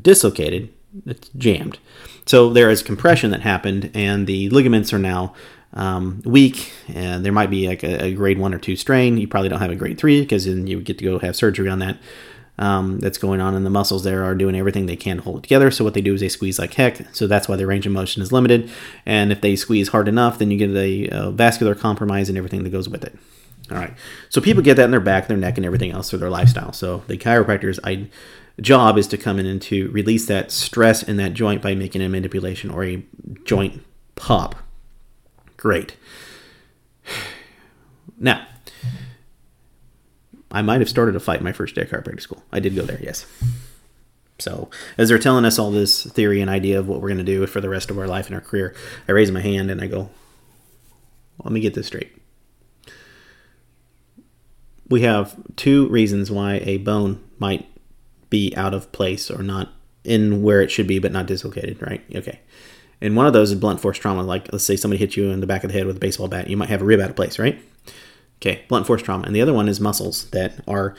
[0.00, 0.72] dislocated
[1.04, 1.78] it's jammed.
[2.26, 5.34] So there is compression that happened, and the ligaments are now
[5.74, 6.72] um, weak.
[6.88, 9.18] And there might be like a, a, grade one or two strain.
[9.18, 11.68] You probably don't have a grade three because then you get to go have surgery
[11.68, 11.98] on that.
[12.58, 15.40] Um, that's going on, and the muscles there are doing everything they can to hold
[15.40, 15.70] it together.
[15.70, 17.14] So what they do is they squeeze like heck.
[17.14, 18.70] So that's why their range of motion is limited.
[19.04, 22.64] And if they squeeze hard enough, then you get a, a vascular compromise and everything
[22.64, 23.14] that goes with it.
[23.70, 23.92] All right.
[24.30, 26.72] So people get that in their back, their neck, and everything else through their lifestyle.
[26.72, 28.08] So the chiropractors, I
[28.60, 32.02] job is to come in and to release that stress in that joint by making
[32.02, 33.04] a manipulation or a
[33.44, 34.56] joint pop.
[35.56, 35.96] Great.
[38.18, 38.46] Now,
[40.50, 42.42] I might have started a fight my first day at chiropractic school.
[42.50, 43.26] I did go there, yes.
[44.38, 47.24] So, as they're telling us all this theory and idea of what we're going to
[47.24, 48.74] do for the rest of our life and our career,
[49.08, 50.10] I raise my hand and I go,
[51.42, 52.16] let me get this straight.
[54.88, 57.66] We have two reasons why a bone might
[58.30, 59.72] be out of place or not
[60.04, 62.02] in where it should be, but not dislocated, right?
[62.14, 62.40] Okay.
[63.00, 64.22] And one of those is blunt force trauma.
[64.22, 66.28] Like, let's say somebody hit you in the back of the head with a baseball
[66.28, 66.48] bat.
[66.48, 67.58] You might have a rib out of place, right?
[68.40, 69.24] Okay, blunt force trauma.
[69.24, 70.94] And the other one is muscles that are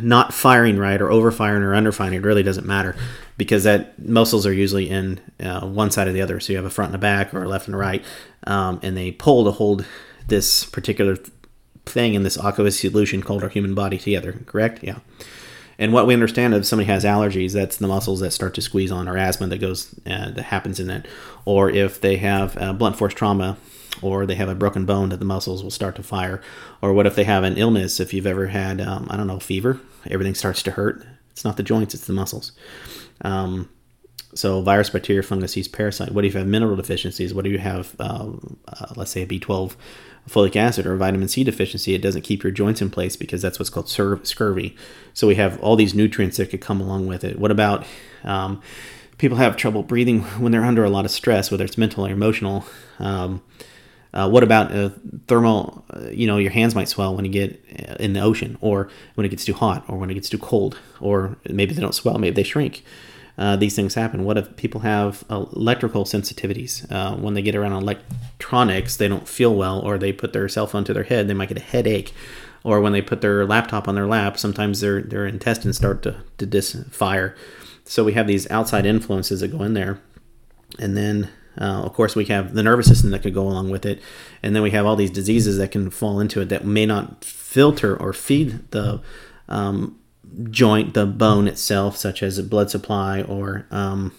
[0.00, 2.14] not firing right or over firing or under firing.
[2.14, 2.94] It really doesn't matter
[3.36, 6.40] because that muscles are usually in uh, one side or the other.
[6.40, 8.04] So you have a front and a back or a left and a right,
[8.46, 9.84] um, and they pull to hold
[10.28, 11.16] this particular
[11.86, 14.40] thing in this aqueous solution called our human body together.
[14.46, 14.82] Correct?
[14.82, 14.98] Yeah.
[15.78, 18.90] And what we understand if somebody has allergies, that's the muscles that start to squeeze
[18.90, 21.06] on, or asthma that goes uh, that happens in it,
[21.44, 23.56] or if they have uh, blunt force trauma,
[24.02, 26.40] or they have a broken bone that the muscles will start to fire,
[26.82, 28.00] or what if they have an illness?
[28.00, 31.06] If you've ever had, um, I don't know, fever, everything starts to hurt.
[31.30, 32.52] It's not the joints, it's the muscles.
[33.20, 33.68] Um,
[34.34, 36.12] so virus, bacteria, fungus, yeast, parasite.
[36.12, 37.32] What if you have mineral deficiencies?
[37.32, 37.94] What do you have?
[37.98, 38.32] Uh,
[38.68, 39.74] uh, let's say a B12
[40.28, 43.58] folic acid or vitamin C deficiency, it doesn't keep your joints in place because that's
[43.58, 44.76] what's called scurvy.
[45.14, 47.38] So we have all these nutrients that could come along with it.
[47.38, 47.86] What about
[48.24, 48.60] um,
[49.18, 52.10] people have trouble breathing when they're under a lot of stress, whether it's mental or
[52.10, 52.64] emotional?
[52.98, 53.42] Um,
[54.14, 54.90] uh, what about uh,
[55.26, 55.84] thermal?
[55.90, 58.88] Uh, you know, your hands might swell when you get uh, in the ocean, or
[59.14, 61.94] when it gets too hot, or when it gets too cold, or maybe they don't
[61.94, 62.82] swell, maybe they shrink
[63.38, 64.24] uh, these things happen?
[64.24, 66.90] What if people have electrical sensitivities?
[66.90, 70.66] Uh, when they get around electronics, they don't feel well, or they put their cell
[70.66, 72.12] phone to their head, they might get a headache.
[72.64, 76.22] Or when they put their laptop on their lap, sometimes their, their intestines start to,
[76.38, 77.36] to disfire.
[77.84, 80.00] So we have these outside influences that go in there.
[80.78, 83.84] And then uh, of course, we have the nervous system that could go along with
[83.84, 84.00] it,
[84.42, 87.24] and then we have all these diseases that can fall into it that may not
[87.24, 89.00] filter or feed the
[89.48, 89.98] um,
[90.50, 94.14] joint, the bone itself, such as a blood supply, or um,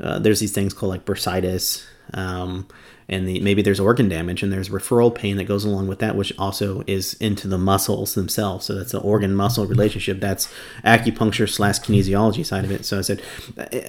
[0.00, 2.66] uh, there's these things called like bursitis, um,
[3.08, 6.16] and the, maybe there's organ damage, and there's referral pain that goes along with that,
[6.16, 8.66] which also is into the muscles themselves.
[8.66, 10.20] So that's the organ muscle relationship.
[10.20, 10.52] That's
[10.84, 12.84] acupuncture slash kinesiology side of it.
[12.84, 13.22] So I said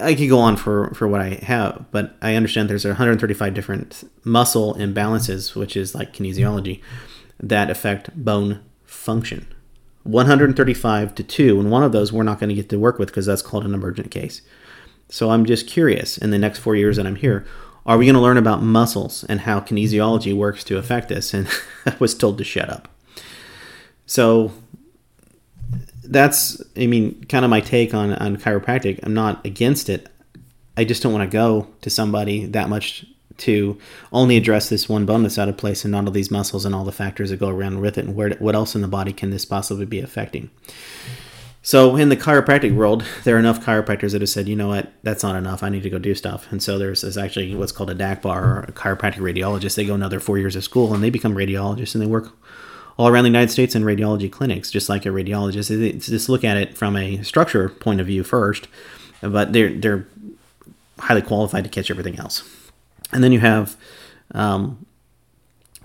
[0.00, 4.04] I could go on for for what I have, but I understand there's 135 different
[4.24, 6.82] muscle imbalances, which is like kinesiology,
[7.40, 9.46] that affect bone function
[10.06, 13.08] 135 to 2, and one of those we're not going to get to work with
[13.08, 14.42] because that's called an emergent case.
[15.08, 17.46] So I'm just curious in the next four years that I'm here,
[17.84, 21.32] are we going to learn about muscles and how kinesiology works to affect this?
[21.32, 21.48] And
[21.86, 22.88] I was told to shut up.
[24.06, 24.52] So
[26.02, 29.00] that's, I mean, kind of my take on, on chiropractic.
[29.02, 30.08] I'm not against it.
[30.76, 33.06] I just don't want to go to somebody that much
[33.38, 33.78] to
[34.12, 36.74] only address this one bone that's out of place and not all these muscles and
[36.74, 39.12] all the factors that go around with it and where what else in the body
[39.12, 40.50] can this possibly be affecting?
[41.62, 44.92] So in the chiropractic world there are enough chiropractors that have said you know what?
[45.02, 45.62] That's not enough.
[45.62, 46.50] I need to go do stuff.
[46.50, 49.74] And so there's, there's actually what's called a DACBR or a chiropractic radiologist.
[49.74, 52.36] They go another four years of school and they become radiologists and they work
[52.98, 55.70] all around the United States in radiology clinics, just like a radiologist.
[55.70, 58.68] It's just look at it from a structure point of view first,
[59.20, 60.06] but they're they're
[60.98, 62.48] highly qualified to catch everything else.
[63.12, 63.76] And then you have
[64.32, 64.86] um,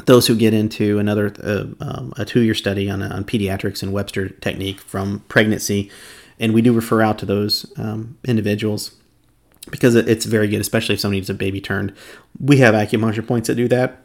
[0.06, 3.94] those who get into another uh, um, a two year study on, on pediatrics and
[3.94, 5.92] Webster technique from pregnancy,
[6.40, 8.96] and we do refer out to those um, individuals
[9.70, 11.94] because it's very good, especially if somebody needs a baby turned.
[12.40, 14.00] We have acupuncture points that do that,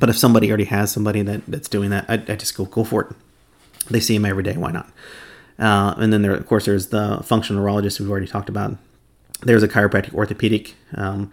[0.00, 2.84] but if somebody already has somebody that, that's doing that, I, I just go go
[2.84, 3.16] for it.
[3.90, 4.56] They see them every day.
[4.56, 4.90] Why not?
[5.58, 8.76] Uh, and then there, of course, there's the functional neurologist we've already talked about.
[9.42, 11.32] There's a chiropractic orthopedic, um,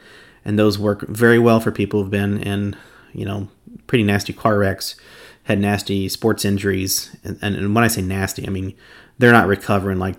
[0.50, 2.76] and those work very well for people who've been in,
[3.14, 3.48] you know,
[3.86, 4.96] pretty nasty car wrecks,
[5.44, 8.74] had nasty sports injuries, and, and, and when I say nasty, I mean
[9.20, 10.16] they're not recovering like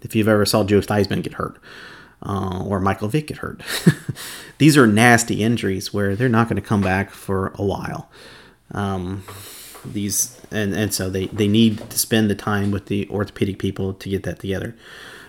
[0.00, 1.58] if you've ever saw Joe Theismann get hurt
[2.22, 3.60] uh, or Michael Vick get hurt.
[4.58, 8.10] These are nasty injuries where they're not going to come back for a while.
[8.70, 9.22] Um,
[9.84, 13.92] these and, and so they, they need to spend the time with the orthopedic people
[13.92, 14.74] to get that together.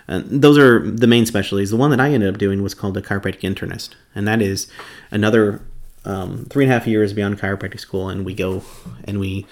[0.08, 1.70] And those are the main specialties.
[1.70, 4.68] The one that I ended up doing was called a chiropractic internist, and that is
[5.12, 5.62] another
[6.06, 8.64] um, three and a half years beyond chiropractic school, and we go
[9.04, 9.46] and we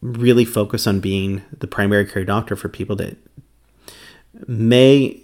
[0.00, 3.16] really focus on being the primary care doctor for people that
[4.46, 5.20] may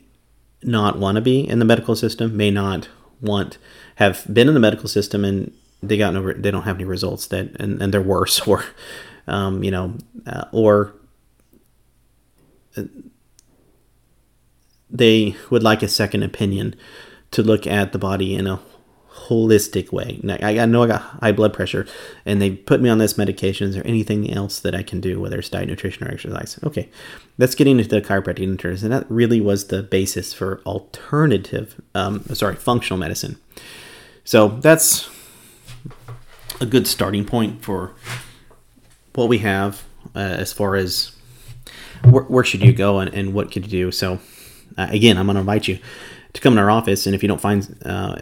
[0.62, 2.88] not want to be in the medical system, may not
[3.20, 3.59] want
[3.96, 5.52] have been in the medical system and
[5.83, 8.64] they got no they don't have any results that and, and they're worse or
[9.26, 10.94] um, you know uh, or
[12.76, 12.83] uh,
[14.90, 16.74] they would like a second opinion
[17.31, 18.61] to look at the body in a
[19.29, 20.20] holistic way.
[20.42, 21.87] I, I know I got high blood pressure,
[22.24, 23.68] and they put me on this medication.
[23.68, 26.59] Is there anything else that I can do, whether it's diet, nutrition, or exercise?
[26.64, 26.88] Okay,
[27.37, 32.24] that's getting into the chiropractic internist, and that really was the basis for alternative, um,
[32.33, 33.38] sorry, functional medicine.
[34.24, 35.11] So that's
[36.61, 37.92] a good starting point for
[39.14, 41.12] what we have uh, as far as
[42.05, 43.90] where, where, should you go and, and what could you do.
[43.90, 44.20] So
[44.91, 45.79] again, I'm going to invite you
[46.33, 48.17] to come in our office, and if you don't find uh,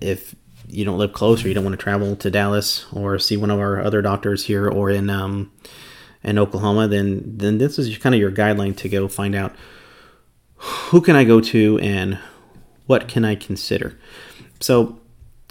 [0.00, 0.34] if
[0.68, 3.50] you don't live close or you don't want to travel to Dallas or see one
[3.50, 5.52] of our other doctors here or in um,
[6.22, 9.54] in Oklahoma, then then this is kind of your guideline to go find out
[10.56, 12.18] who can I go to and
[12.86, 13.98] what can I consider.
[14.60, 14.98] So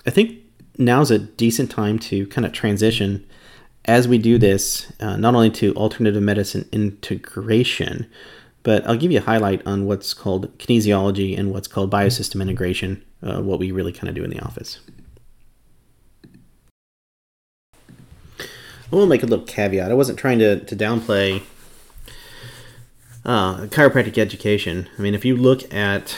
[0.05, 0.39] I think
[0.77, 3.25] now's a decent time to kind of transition
[3.85, 8.09] as we do this, uh, not only to alternative medicine integration,
[8.63, 13.03] but I'll give you a highlight on what's called kinesiology and what's called biosystem integration,
[13.21, 14.79] uh, what we really kind of do in the office.
[18.39, 19.91] I will make a little caveat.
[19.91, 21.41] I wasn't trying to, to downplay
[23.25, 24.87] uh, chiropractic education.
[24.97, 26.15] I mean, if you look at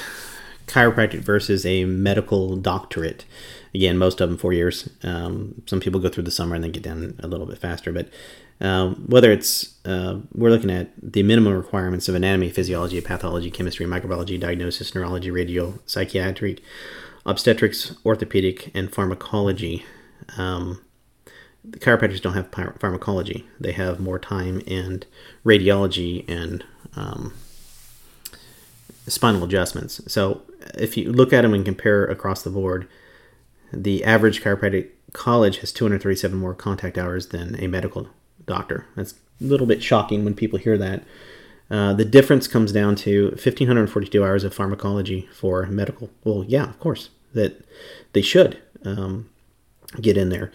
[0.68, 3.26] chiropractic versus a medical doctorate,
[3.74, 4.90] again, most of them four years.
[5.04, 7.92] Um, some people go through the summer and then get down a little bit faster,
[7.92, 8.10] but
[8.62, 13.86] um, whether it's uh, we're looking at the minimum requirements of anatomy, physiology, pathology, chemistry,
[13.86, 16.62] microbiology, diagnosis, neurology, radio, psychiatric,
[17.26, 19.86] obstetrics, orthopedic, and pharmacology.
[20.38, 20.82] Um,
[21.64, 25.06] the chiropractors don't have pharmacology; they have more time and
[25.44, 26.64] radiology and
[26.96, 27.34] um,
[29.08, 30.00] spinal adjustments.
[30.08, 30.44] So,
[30.76, 32.88] if you look at them and compare across the board,
[33.74, 38.10] the average chiropractic college has 237 more contact hours than a medical
[38.46, 38.86] doctor.
[38.96, 41.04] That's a little bit shocking when people hear that.
[41.70, 46.10] Uh, the difference comes down to 1,542 hours of pharmacology for medical.
[46.24, 47.66] Well, yeah, of course, that
[48.14, 49.30] they should um,
[50.00, 50.52] get in there.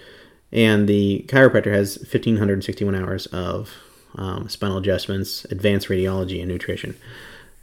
[0.52, 3.72] And the chiropractor has 1,561 hours of
[4.16, 6.96] um, spinal adjustments, advanced radiology, and nutrition.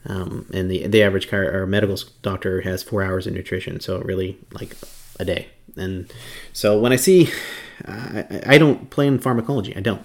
[0.05, 3.99] Um, and the the average chiro- or medical doctor has four hours of nutrition, so
[3.99, 4.75] really like
[5.19, 5.47] a day.
[5.75, 6.11] And
[6.53, 7.29] so when I see,
[7.85, 9.75] I, I don't play in pharmacology.
[9.75, 10.01] I don't.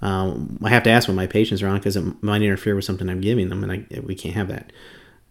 [0.00, 2.84] Um, I have to ask when my patients are on because it might interfere with
[2.84, 4.72] something I'm giving them, and I, we can't have that.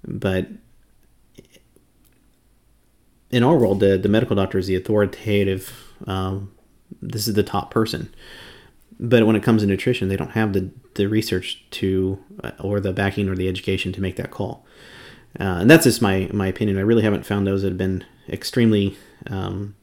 [0.06, 0.48] But
[3.32, 5.94] in our world, the, the medical doctor is the authoritative.
[6.06, 6.54] Um,
[7.02, 8.14] this is the top person.
[9.00, 12.80] But when it comes to nutrition, they don't have the, the research to, uh, or
[12.80, 14.66] the backing or the education to make that call.
[15.40, 16.78] Uh, and that's just my, my opinion.
[16.78, 18.98] I really haven't found those that have been extremely.
[19.28, 19.76] Um,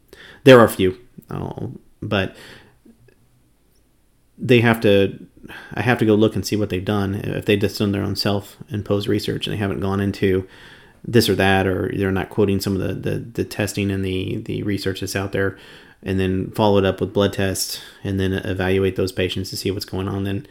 [0.45, 0.99] there are a few,
[1.29, 1.69] uh,
[2.03, 2.37] but
[4.39, 5.27] they have to
[5.75, 7.15] I have to go look and see what they've done.
[7.15, 10.47] If they've just done their own self imposed research and they haven't gone into
[11.05, 14.37] this or that, or they're not quoting some of the, the, the testing and the,
[14.39, 15.59] the research that's out there,
[16.03, 19.71] and then follow it up with blood tests and then evaluate those patients to see
[19.71, 20.47] what's going on, then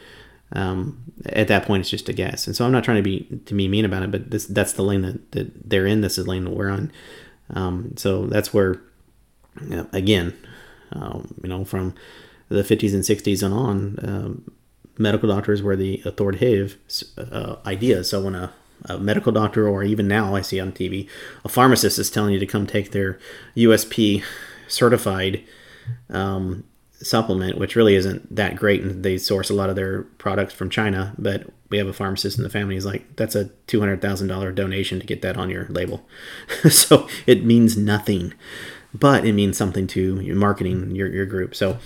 [0.53, 2.47] um, at that point it's just a guess.
[2.47, 4.73] And so I'm not trying to be to be mean about it, but this that's
[4.73, 6.01] the lane that, that they're in.
[6.01, 6.91] This is the lane that we're on.
[7.51, 8.81] Um, so that's where,
[9.91, 10.37] again,
[10.91, 11.95] um, you know, from
[12.49, 14.51] the 50s and 60s and on, um,
[14.97, 16.77] medical doctors were the authoritative
[17.17, 18.03] uh, idea.
[18.03, 18.51] So when a
[18.85, 21.07] a medical doctor, or even now I see on TV,
[21.43, 23.19] a pharmacist is telling you to come take their
[23.55, 24.23] USP
[24.67, 25.43] certified
[26.09, 26.63] um,
[27.01, 30.69] supplement, which really isn't that great, and they source a lot of their products from
[30.69, 31.13] China.
[31.17, 32.75] But we have a pharmacist in the family.
[32.75, 36.07] He's like, that's a two hundred thousand dollar donation to get that on your label,
[36.69, 38.33] so it means nothing,
[38.93, 41.55] but it means something to your marketing your your group.
[41.55, 41.77] So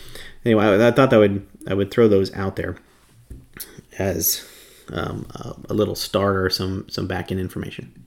[0.46, 2.78] anyway, I, I thought that would I would throw those out there
[4.00, 4.48] as
[4.92, 8.06] um, a, a little starter, some some back end information.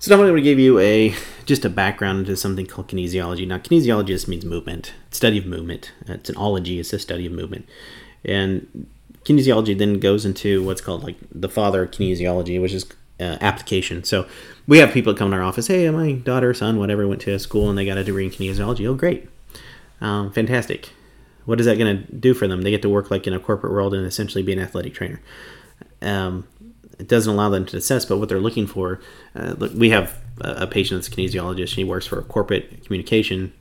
[0.00, 1.12] So now I'm going to give you a
[1.48, 3.48] just a background into something called kinesiology.
[3.48, 5.92] Now, kinesiology just means movement, study of movement.
[6.06, 6.78] It's an ology.
[6.78, 7.66] It's a study of movement,
[8.22, 8.86] and
[9.24, 12.84] kinesiology then goes into what's called like the father of kinesiology, which is
[13.18, 14.04] uh, application.
[14.04, 14.28] So
[14.66, 15.66] we have people come to our office.
[15.66, 18.86] Hey, my daughter, son, whatever, went to school and they got a degree in kinesiology.
[18.86, 19.26] Oh, great,
[20.02, 20.90] um, fantastic.
[21.46, 22.60] What is that going to do for them?
[22.60, 25.22] They get to work like in a corporate world and essentially be an athletic trainer.
[26.02, 26.46] Um,
[26.98, 29.00] it doesn't allow them to assess, but what they're looking for.
[29.34, 31.68] Uh, look, we have a, a, patient that's a kinesiologist.
[31.68, 33.52] She works for a corporate communication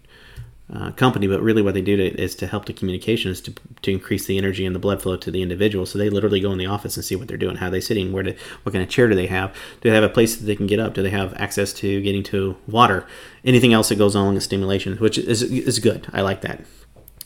[0.73, 3.53] uh, company, but really what they do to, is to help the communication is to,
[3.83, 5.85] to increase the energy and the blood flow to the individual.
[5.85, 8.11] So they literally go in the office and see what they're doing, how they're sitting,
[8.11, 10.45] where to, what kind of chair do they have, do they have a place that
[10.45, 13.05] they can get up, do they have access to getting to water,
[13.45, 16.07] anything else that goes on with stimulation, which is is good.
[16.11, 16.65] I like that.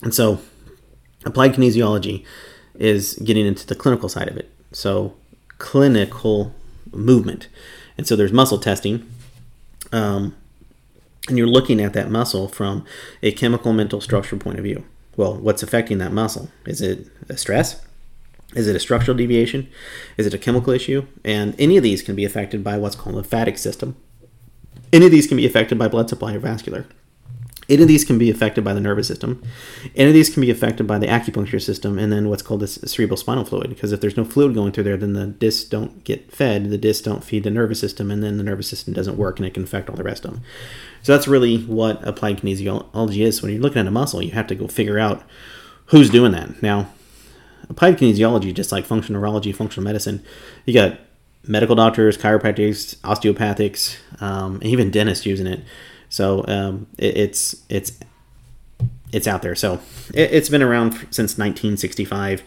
[0.02, 0.40] And so,
[1.24, 2.24] applied kinesiology
[2.74, 4.52] is getting into the clinical side of it.
[4.72, 5.14] So
[5.62, 6.52] clinical
[6.92, 7.48] movement.
[7.96, 9.08] And so there's muscle testing.
[9.92, 10.34] Um,
[11.28, 12.84] and you're looking at that muscle from
[13.22, 14.84] a chemical mental structure point of view.
[15.16, 16.50] Well, what's affecting that muscle?
[16.66, 17.80] Is it a stress?
[18.56, 19.68] Is it a structural deviation?
[20.16, 21.06] Is it a chemical issue?
[21.24, 23.94] And any of these can be affected by what's called a lymphatic system.
[24.92, 26.86] Any of these can be affected by blood supply or vascular.
[27.72, 29.42] Any of these can be affected by the nervous system.
[29.96, 32.66] Any of these can be affected by the acupuncture system and then what's called the
[32.66, 33.70] cerebral spinal fluid.
[33.70, 36.68] Because if there's no fluid going through there, then the discs don't get fed.
[36.68, 39.46] The discs don't feed the nervous system, and then the nervous system doesn't work and
[39.46, 40.42] it can affect all the rest of them.
[41.02, 43.40] So that's really what applied kinesiology is.
[43.40, 45.22] When you're looking at a muscle, you have to go figure out
[45.86, 46.62] who's doing that.
[46.62, 46.90] Now,
[47.70, 50.22] applied kinesiology, just like functional neurology, functional medicine,
[50.66, 51.00] you got
[51.48, 55.64] medical doctors, chiropractics, osteopathics, um, and even dentists using it.
[56.12, 57.98] So um, it, it's it's
[59.12, 59.54] it's out there.
[59.54, 59.80] So
[60.12, 62.42] it, has been around since 1965.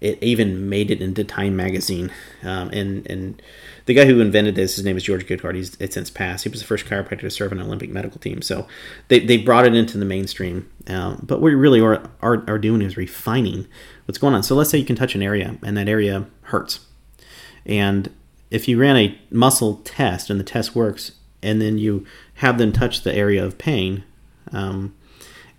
[0.00, 2.12] It even made it into Time magazine,
[2.44, 3.42] um, and and
[3.86, 5.56] the guy who invented this, his name is George Goodheart.
[5.56, 6.44] He's it's since passed.
[6.44, 8.42] He was the first chiropractor to serve an Olympic medical team.
[8.42, 8.68] So
[9.08, 10.70] they, they brought it into the mainstream.
[10.86, 13.66] Um, but what we really are, are are doing is refining
[14.04, 14.44] what's going on.
[14.44, 16.78] So let's say you can touch an area and that area hurts,
[17.66, 18.14] and
[18.52, 22.72] if you ran a muscle test and the test works, and then you have them
[22.72, 24.04] touch the area of pain,
[24.52, 24.94] um,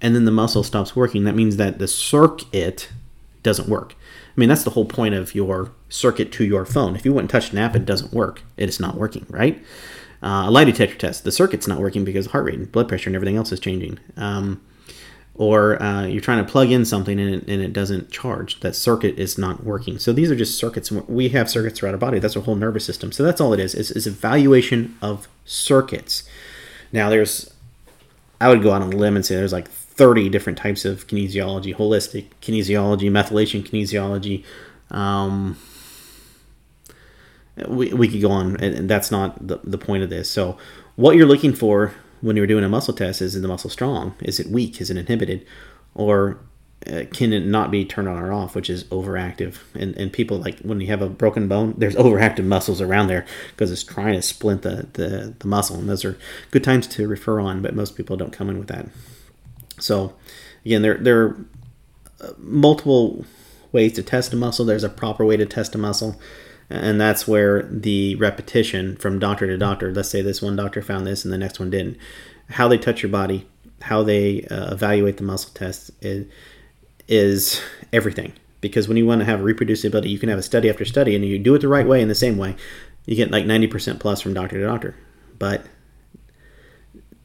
[0.02, 2.90] and then the muscle stops working, that means that the circuit
[3.44, 3.96] doesn't work.
[4.36, 6.96] I mean, that's the whole point of your circuit to your phone.
[6.96, 8.42] If you wouldn't touch an app, it doesn't work.
[8.58, 9.64] It is not working, right?
[10.24, 13.10] Uh, a lie detector test, the circuit's not working because heart rate and blood pressure
[13.10, 14.00] and everything else is changing.
[14.18, 14.62] Um,
[15.36, 18.60] or uh, you're trying to plug in something and it, and it, doesn't charge.
[18.60, 19.98] That circuit is not working.
[19.98, 20.92] So these are just circuits.
[20.92, 22.20] We have circuits throughout our body.
[22.20, 23.12] That's our whole nervous system.
[23.12, 23.74] So that's all it is.
[23.74, 26.24] Is, is evaluation of circuits.
[26.92, 27.54] Now there's,
[28.42, 31.08] I would go out on a limb and say there's like 30 different types of
[31.08, 34.44] kinesiology, holistic kinesiology, methylation kinesiology.
[34.96, 35.58] Um,
[37.68, 40.30] we, we could go on, and that's not the, the point of this.
[40.30, 40.58] So,
[40.96, 44.16] what you're looking for when you're doing a muscle test is, the muscle strong?
[44.22, 44.80] Is it weak?
[44.80, 45.46] Is it inhibited?
[45.94, 46.40] Or
[46.88, 49.58] uh, can it not be turned on or off, which is overactive?
[49.76, 53.26] And, and people like when you have a broken bone, there's overactive muscles around there
[53.52, 55.78] because it's trying to splint the, the, the muscle.
[55.78, 56.18] And those are
[56.52, 58.88] good times to refer on, but most people don't come in with that.
[59.80, 60.14] So,
[60.64, 61.46] again, there, there are
[62.22, 63.26] uh, multiple
[63.72, 64.66] ways to test a muscle.
[64.66, 66.20] There's a proper way to test a muscle
[66.72, 71.06] and that's where the repetition from doctor to doctor let's say this one doctor found
[71.06, 71.98] this and the next one didn't
[72.52, 73.48] how they touch your body
[73.84, 76.28] how they uh, evaluate the muscle test is,
[77.08, 77.62] is
[77.92, 78.34] everything.
[78.60, 81.26] Because when you want to have reproducibility you can have a study after study and
[81.26, 82.56] you do it the right way in the same way
[83.06, 84.96] you get like 90% plus from doctor to doctor.
[85.40, 85.66] But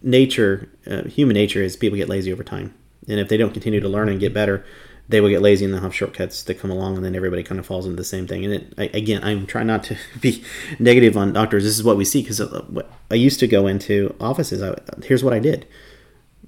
[0.02, 2.74] nature uh, human nature is people get lazy over time.
[3.08, 4.64] And if they don't continue to learn and get better
[5.08, 7.58] they will get lazy and they'll have shortcuts that come along and then everybody kind
[7.58, 10.44] of falls into the same thing and it I, again i'm trying not to be
[10.78, 12.64] negative on doctors this is what we see because uh,
[13.10, 15.66] i used to go into offices I, here's what i did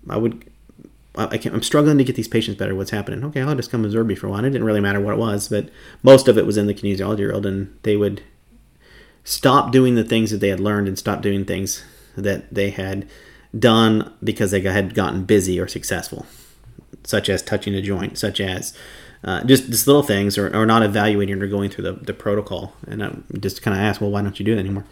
[0.09, 0.45] i would
[1.15, 2.77] I am struggling to get these patients better.
[2.77, 3.25] What's happening?
[3.25, 4.45] Okay, I'll just come observe you for a while.
[4.45, 5.69] It didn't really matter what it was, but
[6.05, 8.23] most of it was in the kinesiology world, and they would
[9.25, 11.83] stop doing the things that they had learned and stop doing things
[12.17, 13.09] that they had
[13.59, 16.25] done because they had gotten busy or successful
[17.05, 18.75] such as touching a joint, such as
[19.25, 22.75] uh, just just little things, or, or not evaluating or going through the, the protocol.
[22.87, 24.85] And I just kind of ask, well, why don't you do it anymore?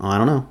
[0.00, 0.48] Oh, I don't know.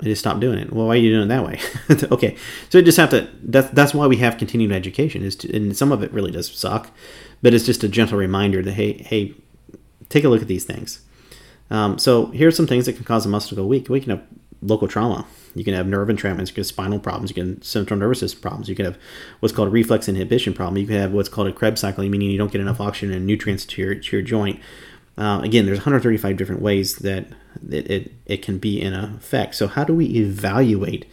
[0.00, 0.72] I just stopped doing it.
[0.72, 1.60] Well, why are you doing it that way?
[2.12, 2.36] okay,
[2.68, 3.28] so you just have to.
[3.42, 5.22] That's that's why we have continued education.
[5.22, 6.90] Is to, and some of it really does suck,
[7.42, 9.34] but it's just a gentle reminder that hey, hey,
[10.08, 11.00] take a look at these things.
[11.70, 13.88] Um, so here's some things that can cause a muscle to go weak.
[13.88, 14.24] We can have
[14.62, 15.26] local trauma.
[15.54, 18.40] You can have nerve entrapments, you can have spinal problems, you can central nervous system
[18.40, 18.98] problems, you can have
[19.40, 22.30] what's called a reflex inhibition problem, you can have what's called a Krebs cycle, meaning
[22.30, 24.60] you don't get enough oxygen and nutrients to your, to your joint.
[25.16, 27.26] Uh, again, there's 135 different ways that
[27.70, 29.54] it, it, it, can be in effect.
[29.54, 31.06] So, how do we evaluate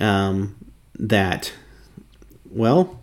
[0.00, 0.54] um,
[0.96, 1.52] that?
[2.48, 3.00] Well,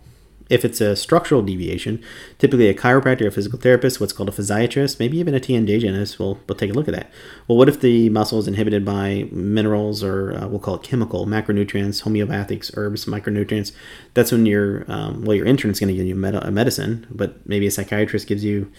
[0.50, 2.02] if it's a structural deviation,
[2.38, 5.80] typically a chiropractor or a physical therapist, what's called a physiatrist, maybe even a TMJ
[5.80, 7.10] dentist will, will take a look at that.
[7.48, 11.26] Well, what if the muscle is inhibited by minerals or uh, we'll call it chemical,
[11.26, 13.72] macronutrients, homeopathics, herbs, micronutrients?
[14.12, 17.06] That's when your, um, well, your intern is going to give you med- a medicine,
[17.10, 18.70] but maybe a psychiatrist gives you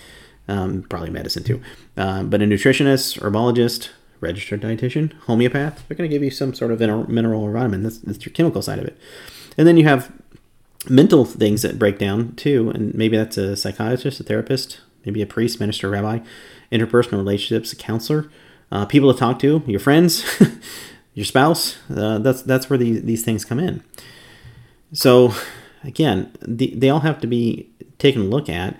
[0.47, 1.61] um, probably medicine too.
[1.97, 3.89] Uh, but a nutritionist, herbologist,
[4.21, 7.83] registered dietitian, homeopath, they're going to give you some sort of mineral or vitamin.
[7.83, 8.97] That's, that's your chemical side of it.
[9.57, 10.11] And then you have
[10.89, 15.25] mental things that break down too, and maybe that's a psychiatrist, a therapist, maybe a
[15.25, 16.19] priest, minister, rabbi,
[16.71, 18.29] interpersonal relationships, a counselor,
[18.71, 20.23] uh, people to talk to, your friends,
[21.13, 21.77] your spouse.
[21.89, 23.83] Uh, that's that's where these these things come in.
[24.93, 25.33] So
[25.83, 28.75] again, the, they all have to be taken a look at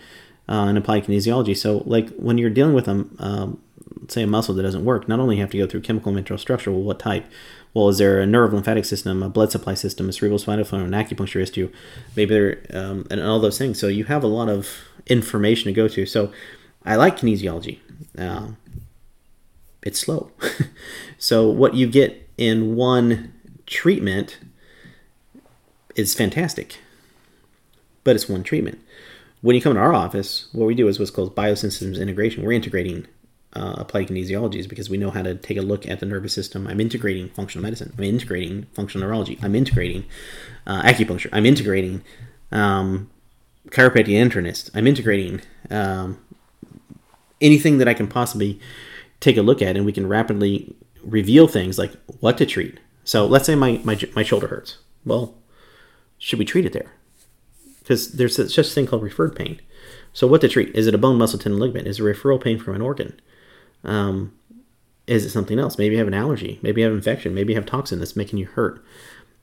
[0.47, 1.56] uh, and applied kinesiology.
[1.56, 3.62] So like when you're dealing with a um,
[4.08, 6.72] say a muscle that doesn't work, not only have to go through chemical mental structure,
[6.72, 7.26] well, what type?
[7.76, 10.86] Well, is there a nerve lymphatic system, a blood supply system, a cerebral spinal fluid,
[10.86, 11.70] an acupuncturist, you
[12.16, 13.78] maybe there, um, and all those things.
[13.78, 14.70] So you have a lot of
[15.08, 16.06] information to go to.
[16.06, 16.32] So
[16.86, 17.80] I like kinesiology.
[18.18, 18.52] Uh,
[19.84, 20.32] it's slow.
[21.18, 23.34] so what you get in one
[23.66, 24.40] treatment
[25.98, 26.80] is fantastic,
[28.06, 28.80] but it's one treatment.
[29.42, 32.46] When you come to our office, what we do is what's called biosystems integration.
[32.46, 33.06] We're integrating
[33.56, 36.34] uh, applied kinesiology is because we know how to take a look at the nervous
[36.34, 36.68] system.
[36.68, 37.93] I'm integrating functional medicine.
[37.97, 39.39] I'm integrating functional neurology.
[39.41, 40.06] I'm integrating
[40.68, 41.30] uh, acupuncture.
[41.32, 42.03] I'm integrating
[42.51, 43.10] um,
[43.70, 44.70] chiropractic internist.
[44.74, 46.20] I'm integrating um,
[47.39, 48.60] anything that I can possibly
[49.20, 52.80] take a look at, and we can rapidly reveal things like what to treat.
[53.03, 54.78] So let's say my my, my shoulder hurts.
[55.06, 55.36] Well,
[56.18, 56.91] should we treat it there?
[57.80, 59.62] Because there's such a thing called referred pain.
[60.12, 60.76] So what to treat?
[60.76, 61.88] Is it a bone, muscle, tendon, ligament?
[61.88, 63.20] Is it referral pain from an organ?
[63.86, 64.34] Um,
[65.08, 65.78] is it something else?
[65.78, 66.60] Maybe you have an allergy.
[66.62, 67.36] Maybe you have infection.
[67.36, 68.84] Maybe you have toxin that's making you hurt.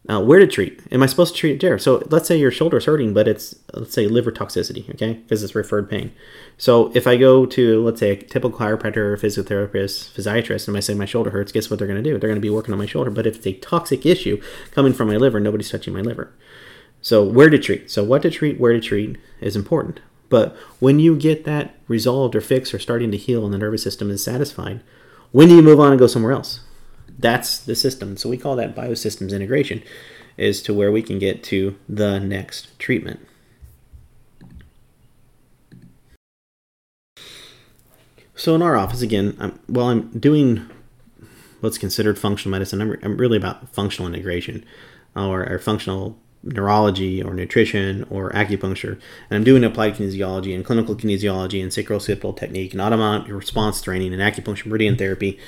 [0.08, 0.80] Uh, where to treat?
[0.90, 1.78] Am I supposed to treat it there?
[1.78, 5.44] So let's say your shoulder is hurting, but it's let's say liver toxicity, okay, because
[5.44, 6.10] it's referred pain.
[6.58, 10.80] So if I go to let's say a typical chiropractor or physiotherapist, physiatrist, and I
[10.80, 12.18] say my shoulder hurts, guess what they're going to do?
[12.18, 13.10] They're going to be working on my shoulder.
[13.10, 16.32] But if it's a toxic issue coming from my liver, nobody's touching my liver.
[17.00, 17.88] So where to treat?
[17.88, 20.00] So what to treat, where to treat is important.
[20.32, 23.82] But when you get that resolved or fixed or starting to heal and the nervous
[23.82, 24.80] system is satisfied,
[25.30, 26.60] when do you move on and go somewhere else?
[27.18, 28.16] That's the system.
[28.16, 29.82] So we call that biosystems integration,
[30.38, 33.20] is to where we can get to the next treatment.
[38.34, 40.66] So in our office, again, I'm, well, I'm doing
[41.60, 42.80] what's considered functional medicine.
[42.80, 44.64] I'm, I'm really about functional integration
[45.14, 50.94] or, or functional neurology or nutrition or acupuncture, and I'm doing applied kinesiology and clinical
[50.96, 55.38] kinesiology and sacrooccipital technique and autonomic response training and acupuncture meridian therapy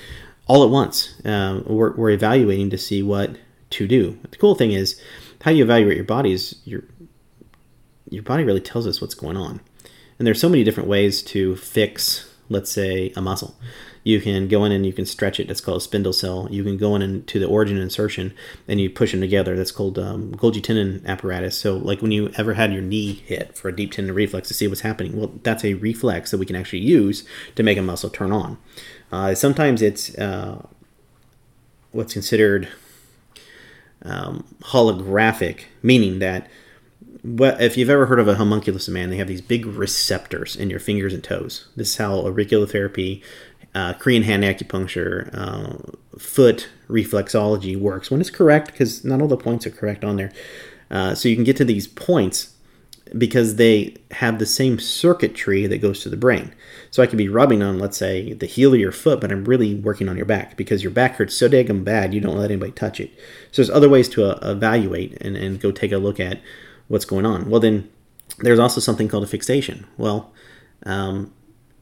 [0.46, 1.14] all at once.
[1.24, 3.36] Um, we're, we're evaluating to see what
[3.70, 4.18] to do.
[4.30, 5.00] The cool thing is
[5.42, 6.84] how you evaluate your body is your
[8.10, 9.60] your body really tells us what's going on,
[10.18, 13.56] and there's so many different ways to fix, let's say, a muscle.
[14.04, 15.48] You can go in and you can stretch it.
[15.48, 16.46] That's called a spindle cell.
[16.50, 18.34] You can go in into the origin insertion
[18.68, 19.56] and you push them together.
[19.56, 21.56] That's called um, Golgi tendon apparatus.
[21.56, 24.54] So, like when you ever had your knee hit for a deep tendon reflex to
[24.54, 27.26] see what's happening, well, that's a reflex that we can actually use
[27.56, 28.58] to make a muscle turn on.
[29.10, 30.64] Uh, sometimes it's uh,
[31.92, 32.68] what's considered
[34.02, 36.48] um, holographic, meaning that
[37.24, 40.68] well, if you've ever heard of a homunculus man, they have these big receptors in
[40.68, 41.68] your fingers and toes.
[41.74, 43.22] This is how auriculotherapy
[43.74, 49.36] uh, Korean hand acupuncture, uh, foot reflexology works when it's correct, because not all the
[49.36, 50.32] points are correct on there.
[50.90, 52.54] Uh, so you can get to these points
[53.16, 56.54] because they have the same circuitry that goes to the brain.
[56.90, 59.44] So I could be rubbing on, let's say, the heel of your foot, but I'm
[59.44, 62.50] really working on your back because your back hurts so daggum bad you don't let
[62.50, 63.10] anybody touch it.
[63.52, 66.40] So there's other ways to uh, evaluate and, and go take a look at
[66.88, 67.50] what's going on.
[67.50, 67.90] Well, then
[68.38, 69.86] there's also something called a fixation.
[69.96, 70.32] Well,
[70.86, 71.32] um,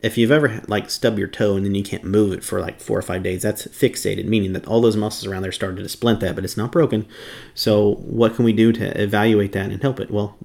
[0.02, 2.80] if you've ever like stub your toe and then you can't move it for like
[2.80, 5.88] four or five days, that's fixated, meaning that all those muscles around there started to
[5.88, 7.06] splint that, but it's not broken.
[7.54, 10.10] So what can we do to evaluate that and help it?
[10.10, 10.36] Well,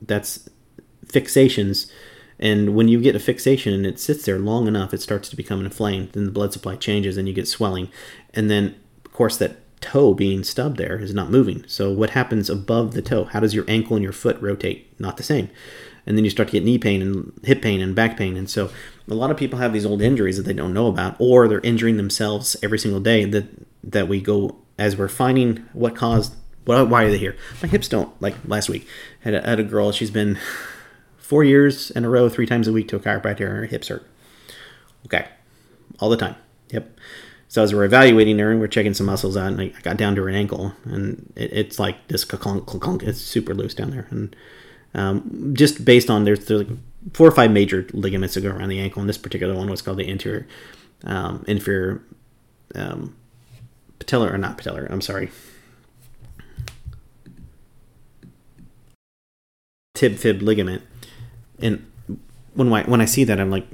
[0.00, 0.48] that's
[1.06, 1.90] fixations.
[2.38, 5.36] And when you get a fixation and it sits there long enough, it starts to
[5.36, 6.12] become inflamed.
[6.12, 7.90] Then the blood supply changes and you get swelling.
[8.32, 8.74] And then,
[9.04, 11.62] of course, that toe being stubbed there is not moving.
[11.68, 13.24] So what happens above the toe?
[13.24, 14.98] How does your ankle and your foot rotate?
[14.98, 15.50] Not the same.
[16.06, 18.36] And then you start to get knee pain and hip pain and back pain.
[18.36, 18.70] And so
[19.08, 21.60] a lot of people have these old injuries that they don't know about, or they're
[21.60, 23.46] injuring themselves every single day that
[23.82, 26.34] that we go as we're finding what caused
[26.66, 27.36] well, why are they here?
[27.62, 28.10] My hips don't.
[28.22, 28.86] Like last week,
[29.20, 29.92] had a, had a girl.
[29.92, 30.38] She's been
[31.18, 33.88] four years in a row, three times a week to a chiropractor, and her hips
[33.88, 34.06] hurt.
[35.06, 35.28] Okay,
[36.00, 36.36] all the time.
[36.70, 36.98] Yep.
[37.48, 40.16] So as we're evaluating her and we're checking some muscles out, and I got down
[40.16, 43.02] to her ankle, and it, it's like this clunk, clunk.
[43.02, 44.34] It's super loose down there, and
[44.94, 46.78] um, just based on there's, there's like
[47.12, 49.82] four or five major ligaments that go around the ankle, and this particular one was
[49.82, 50.46] called the anterior
[51.04, 52.02] um, inferior
[52.74, 53.14] um,
[53.98, 54.90] patellar or not patellar.
[54.90, 55.30] I'm sorry,
[59.94, 60.82] tib fib ligament.
[61.60, 61.86] And
[62.54, 63.66] when I, when I see that, I'm like,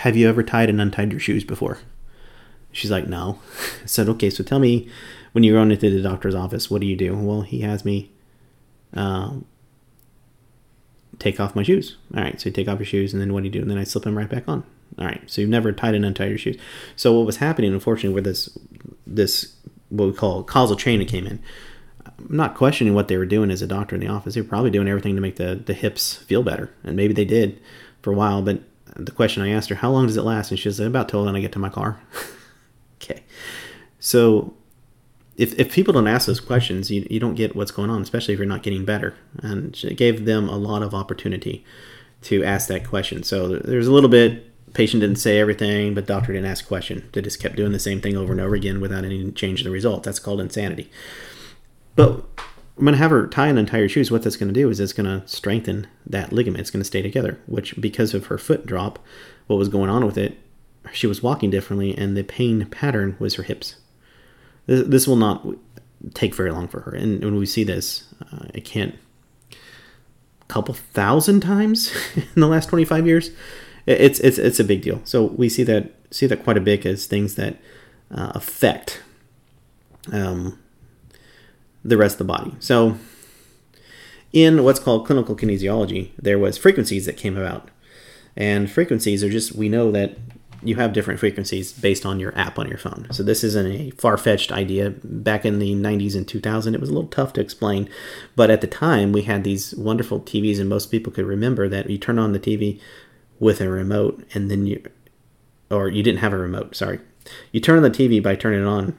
[0.00, 1.78] have you ever tied and untied your shoes before?
[2.72, 3.40] She's like, no.
[3.82, 4.88] I said, okay, so tell me
[5.32, 7.16] when you're going into the doctor's office, what do you do?
[7.16, 8.10] Well, he has me
[8.94, 9.44] um,
[11.18, 11.96] take off my shoes.
[12.14, 13.60] All right, so you take off your shoes, and then what do you do?
[13.60, 14.64] And then I slip them right back on.
[14.98, 16.58] All right, so you've never tied and untied your shoes.
[16.96, 18.56] So what was happening, unfortunately, with this
[19.06, 19.54] this
[19.90, 21.40] what we call causal chain that came in,
[22.18, 24.34] I'm not questioning what they were doing as a doctor in the office.
[24.34, 26.70] They were probably doing everything to make the, the hips feel better.
[26.84, 27.60] And maybe they did
[28.02, 28.42] for a while.
[28.42, 28.60] But
[28.96, 30.50] the question I asked her, how long does it last?
[30.50, 32.00] And she said, about till when I get to my car.
[33.02, 33.22] okay.
[34.00, 34.54] So
[35.38, 38.34] if, if people don't ask those questions, you, you don't get what's going on, especially
[38.34, 39.14] if you're not getting better.
[39.40, 41.64] And it gave them a lot of opportunity
[42.22, 43.22] to ask that question.
[43.22, 47.08] So there's a little bit, patient didn't say everything, but doctor didn't ask question.
[47.12, 49.64] They just kept doing the same thing over and over again without any change in
[49.64, 50.02] the result.
[50.02, 50.90] That's called insanity.
[51.94, 52.24] But
[52.76, 54.10] I'm going to have her tie an entire shoes.
[54.10, 56.60] What that's going to do is it's going to strengthen that ligament.
[56.60, 58.98] It's going to stay together, which because of her foot drop,
[59.46, 60.36] what was going on with it,
[60.92, 63.76] she was walking differently, and the pain pattern was her hips.
[64.68, 65.44] This, this will not
[66.14, 66.92] take very long for her.
[66.92, 68.94] And when we see this, uh, it can't
[69.50, 73.30] a couple thousand times in the last 25 years
[73.84, 76.86] it's it's it's a big deal so we see that see that quite a bit
[76.86, 77.56] as things that
[78.10, 79.02] uh, affect
[80.12, 80.58] um,
[81.84, 82.54] the rest of the body.
[82.60, 82.96] So,
[84.32, 87.70] in what's called clinical kinesiology, there was frequencies that came about,
[88.36, 90.16] and frequencies are just we know that
[90.62, 93.06] you have different frequencies based on your app on your phone.
[93.10, 94.90] So this isn't a far-fetched idea.
[95.04, 97.88] Back in the 90s and 2000, it was a little tough to explain,
[98.34, 101.88] but at the time we had these wonderful TVs, and most people could remember that
[101.88, 102.80] you turn on the TV
[103.38, 104.82] with a remote, and then you,
[105.70, 106.74] or you didn't have a remote.
[106.74, 106.98] Sorry,
[107.52, 108.98] you turn on the TV by turning it on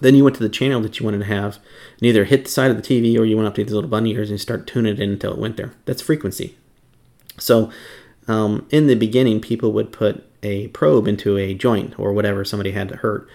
[0.00, 1.58] then you went to the channel that you wanted to have,
[1.98, 3.90] and either hit the side of the TV or you went up to these little
[3.90, 5.72] bunny ears and you start tuning it in until it went there.
[5.84, 6.56] That's frequency.
[7.38, 7.70] So,
[8.26, 12.72] um, in the beginning, people would put a probe into a joint or whatever somebody
[12.72, 13.28] had to hurt,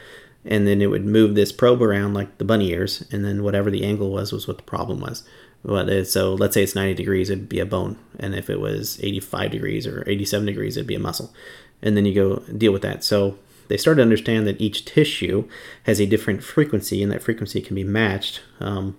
[0.45, 3.71] and then it would move this probe around like the bunny ears, and then whatever
[3.71, 5.23] the angle was was what the problem was.
[6.09, 9.51] So let's say it's 90 degrees, it'd be a bone, and if it was 85
[9.51, 11.33] degrees or 87 degrees, it'd be a muscle,
[11.81, 13.03] and then you go deal with that.
[13.03, 13.37] So
[13.69, 15.47] they started to understand that each tissue
[15.83, 18.41] has a different frequency, and that frequency can be matched.
[18.59, 18.97] Um,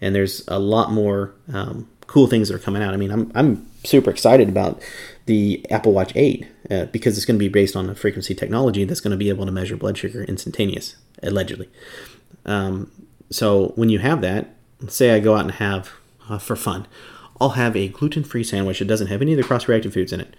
[0.00, 2.94] and there's a lot more um, cool things that are coming out.
[2.94, 4.82] I mean, I'm, I'm super excited about
[5.26, 8.84] the Apple Watch 8 uh, because it's going to be based on a frequency technology
[8.84, 11.68] that's going to be able to measure blood sugar instantaneous, allegedly.
[12.44, 12.90] Um,
[13.30, 14.54] so when you have that,
[14.88, 15.90] say I go out and have
[16.28, 16.86] uh, for fun,
[17.40, 20.34] I'll have a gluten-free sandwich that doesn't have any of the cross-reactive foods in it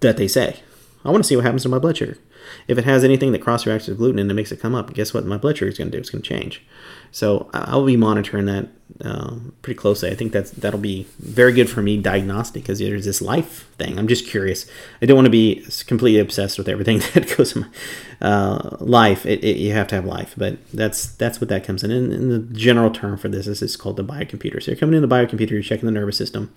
[0.00, 0.60] that they say.
[1.04, 2.18] I want to see what happens to my blood sugar.
[2.66, 4.92] If it has anything that cross reacts with gluten and it makes it come up,
[4.94, 5.24] guess what?
[5.24, 6.00] My blood sugar is going to do?
[6.00, 6.62] It's going to change.
[7.10, 8.68] So I'll be monitoring that
[9.02, 10.10] uh, pretty closely.
[10.10, 13.98] I think that's that'll be very good for me diagnostic because there's this life thing.
[13.98, 14.66] I'm just curious.
[15.00, 17.68] I don't want to be completely obsessed with everything that goes in my
[18.28, 19.24] uh, life.
[19.24, 21.90] It, it, you have to have life, but that's that's what that comes in.
[21.90, 24.62] And, and the general term for this is it's called the biocomputer.
[24.62, 26.52] So you're coming in the biocomputer, you're checking the nervous system,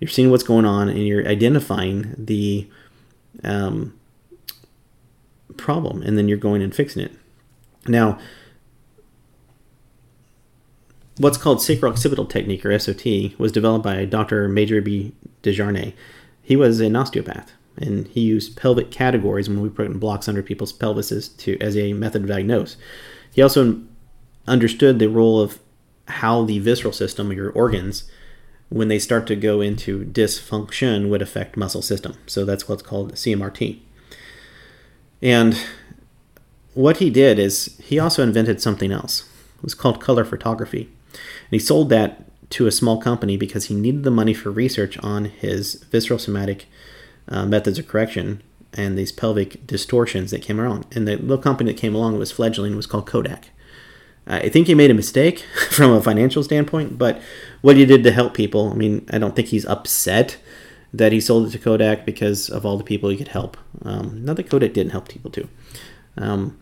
[0.00, 2.68] you're seeing what's going on, and you're identifying the
[3.42, 3.98] um,
[5.56, 7.12] problem, and then you're going and fixing it.
[7.86, 8.18] Now,
[11.18, 14.48] what's called sacro-occipital technique, or SOT, was developed by Dr.
[14.48, 15.12] Major B.
[15.42, 15.94] DeJarnette.
[16.42, 20.72] He was an osteopath, and he used pelvic categories when we put blocks under people's
[20.72, 22.76] pelvises to as a method of diagnose.
[23.32, 23.80] He also
[24.46, 25.58] understood the role of
[26.06, 28.04] how the visceral system, your organs,
[28.74, 32.16] when they start to go into dysfunction, would affect muscle system.
[32.26, 33.78] So that's what's called CMRT.
[35.22, 35.56] And
[36.74, 39.28] what he did is he also invented something else.
[39.58, 40.88] It was called color photography.
[41.12, 44.98] And he sold that to a small company because he needed the money for research
[44.98, 46.66] on his visceral somatic
[47.28, 50.84] uh, methods of correction and these pelvic distortions that came around.
[50.90, 53.50] And the little company that came along was fledgling was called Kodak.
[54.26, 57.20] I think he made a mistake from a financial standpoint, but
[57.60, 60.38] what he did to help people, I mean, I don't think he's upset
[60.92, 63.56] that he sold it to Kodak because of all the people he could help.
[63.82, 65.48] Um, not that Kodak didn't help people too.
[66.16, 66.58] Um,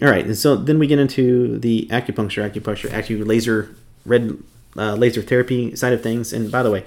[0.00, 3.74] all right, and so then we get into the acupuncture, acupuncture, acu laser,
[4.06, 4.38] red
[4.76, 6.32] uh, laser therapy side of things.
[6.32, 6.84] And by the way,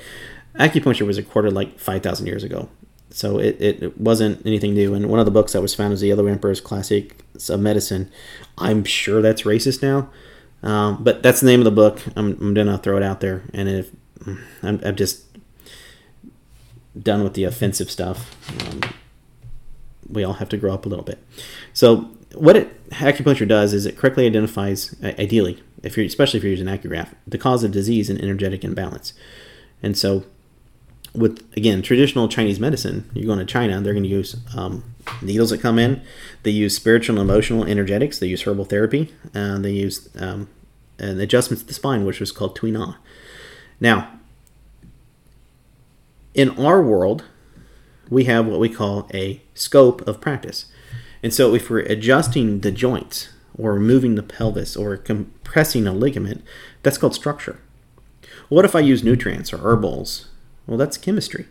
[0.55, 2.69] acupuncture was recorded like 5,000 years ago.
[3.13, 4.93] So it, it wasn't anything new.
[4.95, 8.11] And one of the books that was found was The Yellow Emperor's Classics of Medicine.
[8.57, 10.09] I'm sure that's racist now.
[10.63, 12.01] Um, but that's the name of the book.
[12.15, 13.43] I'm, I'm to throw it out there.
[13.53, 13.91] And if
[14.63, 15.25] I'm, I'm just
[16.99, 18.35] done with the offensive stuff,
[18.67, 18.81] um,
[20.09, 21.23] we all have to grow up a little bit.
[21.73, 26.51] So what it, acupuncture does is it correctly identifies, ideally, if you're especially if you're
[26.51, 29.13] using AcuGraph, the cause of disease and energetic imbalance.
[29.83, 30.23] And so
[31.13, 34.83] with again traditional Chinese medicine, you go into China, they're going to use um,
[35.21, 36.01] needles that come in.
[36.43, 38.19] They use spiritual and emotional energetics.
[38.19, 39.13] They use herbal therapy.
[39.33, 40.49] And they use um,
[40.99, 42.95] an adjustments to the spine, which was called Tui Na.
[43.79, 44.19] Now,
[46.33, 47.25] in our world,
[48.09, 50.65] we have what we call a scope of practice.
[51.21, 56.43] And so, if we're adjusting the joints or moving the pelvis or compressing a ligament,
[56.81, 57.59] that's called structure.
[58.49, 60.29] What if I use nutrients or herbals
[60.67, 61.47] well, that's chemistry.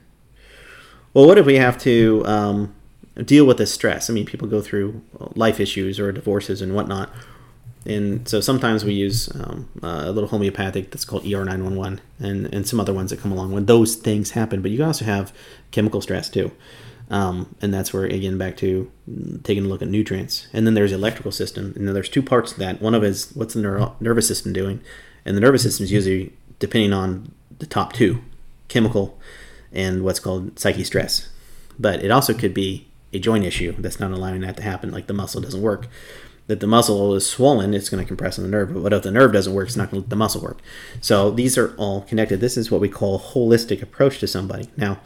[1.14, 2.74] Well, what if we have to um,
[3.16, 4.08] deal with the stress?
[4.08, 5.02] I mean, people go through
[5.34, 7.10] life issues or divorces and whatnot.
[7.84, 12.78] And so sometimes we use um, a little homeopathic that's called ER911 and, and some
[12.78, 14.62] other ones that come along when those things happen.
[14.62, 15.32] But you also have
[15.72, 16.52] chemical stress too.
[17.10, 18.90] Um, and that's where, again, back to
[19.42, 20.46] taking a look at nutrients.
[20.54, 21.74] And then there's the electrical system.
[21.76, 22.80] And there's two parts to that.
[22.80, 24.80] One of is what's the neuro- nervous system doing?
[25.26, 28.22] And the nervous system is usually depending on the top two
[28.72, 29.18] chemical
[29.72, 31.28] and what's called psyche stress.
[31.78, 35.06] But it also could be a joint issue that's not allowing that to happen, like
[35.06, 35.88] the muscle doesn't work.
[36.48, 38.74] That the muscle is swollen, it's going to compress on the nerve.
[38.74, 39.68] But what if the nerve doesn't work?
[39.68, 40.58] It's not going to let the muscle work.
[41.00, 42.40] So these are all connected.
[42.40, 44.68] This is what we call a holistic approach to somebody.
[44.76, 44.98] Now,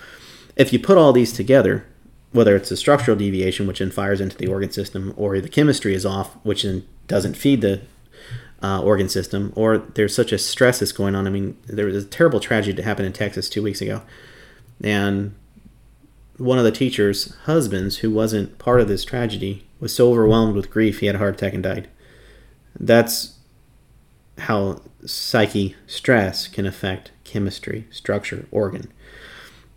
[0.56, 1.86] if you put all these together,
[2.32, 5.94] whether it's a structural deviation, which then fires into the organ system, or the chemistry
[5.94, 7.82] is off, which then doesn't feed the
[8.62, 11.26] uh, organ system, or there's such a stress that's going on.
[11.26, 14.02] I mean, there was a terrible tragedy that happened in Texas two weeks ago,
[14.82, 15.34] and
[16.38, 20.70] one of the teacher's husbands, who wasn't part of this tragedy, was so overwhelmed with
[20.70, 21.88] grief he had a heart attack and died.
[22.78, 23.38] That's
[24.38, 28.92] how psyche stress can affect chemistry, structure, organ.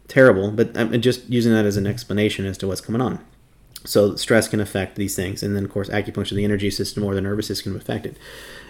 [0.07, 3.23] Terrible, but I'm just using that as an explanation as to what's going on.
[3.85, 7.15] So stress can affect these things, and then of course acupuncture, the energy system or
[7.15, 8.19] the nervous system affected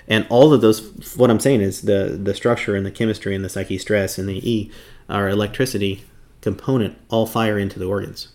[0.10, 3.46] and all of those what i'm saying is the the structure and the chemistry and
[3.46, 4.72] the psyche stress and the e
[5.10, 6.04] our electricity
[6.42, 8.30] component all fire into the organs.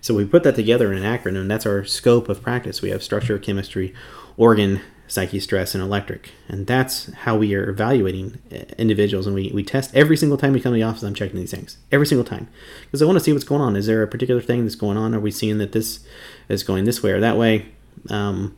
[0.00, 1.48] So we put that together in an acronym.
[1.48, 2.80] That's our scope of practice.
[2.80, 3.94] We have structure chemistry
[4.36, 6.30] organ psyche stress and electric.
[6.48, 9.26] And that's how we are evaluating uh, individuals.
[9.26, 11.50] And we, we test every single time we come to the office i'm checking these
[11.50, 11.78] things.
[11.90, 12.48] Every single time.
[12.84, 13.76] Because i want to see what's going on.
[13.76, 15.14] Is there a particular thing that's going on?
[15.14, 16.00] Are we seeing that this
[16.48, 17.66] is going this way or that way?
[18.08, 18.56] Um,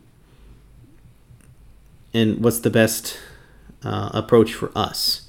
[2.15, 3.19] and what's the best
[3.83, 5.29] uh, approach for us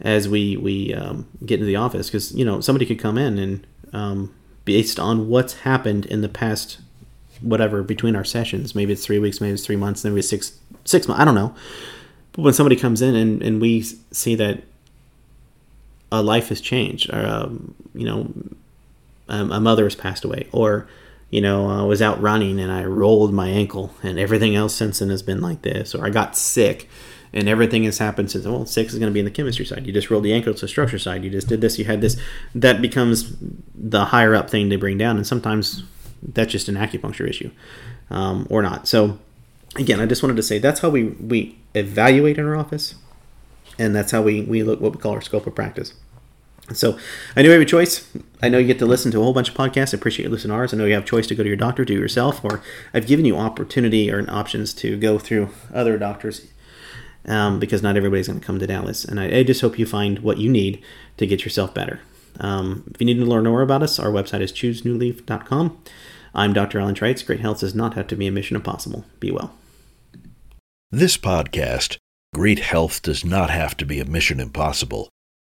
[0.00, 2.08] as we we um, get into the office?
[2.08, 4.34] Because you know somebody could come in and um,
[4.64, 6.80] based on what's happened in the past
[7.40, 10.60] whatever between our sessions maybe it's three weeks maybe it's three months maybe it's six
[10.84, 11.54] six months i don't know.
[12.32, 14.62] But when somebody comes in and, and we see that
[16.10, 18.32] a life has changed or um, you know
[19.28, 20.86] um, a mother has passed away or
[21.32, 24.98] you know, I was out running and I rolled my ankle, and everything else since
[24.98, 25.94] then has been like this.
[25.94, 26.90] Or I got sick,
[27.32, 28.44] and everything has happened since.
[28.44, 29.86] Well, sick is going to be in the chemistry side.
[29.86, 31.24] You just rolled the ankle to the structure side.
[31.24, 31.78] You just did this.
[31.78, 32.20] You had this.
[32.54, 33.34] That becomes
[33.74, 35.84] the higher up thing to bring down, and sometimes
[36.22, 37.50] that's just an acupuncture issue,
[38.10, 38.86] um, or not.
[38.86, 39.18] So,
[39.76, 42.96] again, I just wanted to say that's how we we evaluate in our office,
[43.78, 45.94] and that's how we we look what we call our scope of practice.
[46.72, 46.98] So
[47.36, 48.08] I know you have a choice.
[48.42, 49.92] I know you get to listen to a whole bunch of podcasts.
[49.92, 50.72] I appreciate you listening to ours.
[50.72, 52.62] I know you have a choice to go to your doctor, do it yourself, or
[52.94, 56.46] I've given you opportunity or options to go through other doctors
[57.26, 59.04] um, because not everybody's going to come to Dallas.
[59.04, 60.82] And I, I, just hope you find what you need
[61.18, 62.00] to get yourself better.
[62.40, 65.78] Um, if you need to learn more about us, our website is choosenewleaf.com.
[66.34, 66.80] I'm Dr.
[66.80, 67.24] Alan Trites.
[67.24, 69.04] Great health does not have to be a mission impossible.
[69.20, 69.54] Be well.
[70.90, 71.98] This podcast,
[72.34, 75.08] Great Health Does Not Have to Be a Mission Impossible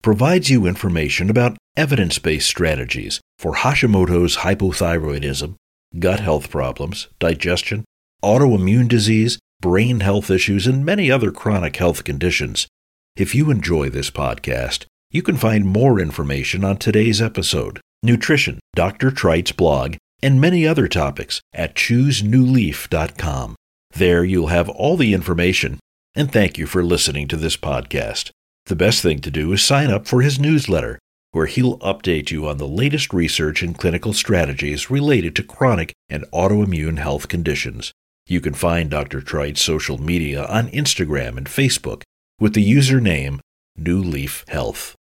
[0.07, 5.57] provides you information about evidence based strategies for Hashimoto's hypothyroidism,
[5.99, 7.85] gut health problems, digestion,
[8.23, 12.69] autoimmune disease, brain health issues, and many other chronic health conditions.
[13.17, 19.11] If you enjoy this podcast, you can find more information on today's episode, nutrition, Dr.
[19.11, 23.57] Trites' blog, and many other topics at choosenewleaf.com.
[23.91, 25.81] There you'll have all the information,
[26.15, 28.31] and thank you for listening to this podcast.
[28.67, 30.99] The best thing to do is sign up for his newsletter,
[31.31, 36.25] where he'll update you on the latest research and clinical strategies related to chronic and
[36.33, 37.93] autoimmune health conditions.
[38.27, 39.21] You can find Dr.
[39.21, 42.03] Trites' social media on Instagram and Facebook
[42.41, 43.39] with the username
[43.77, 44.97] New Leaf Health.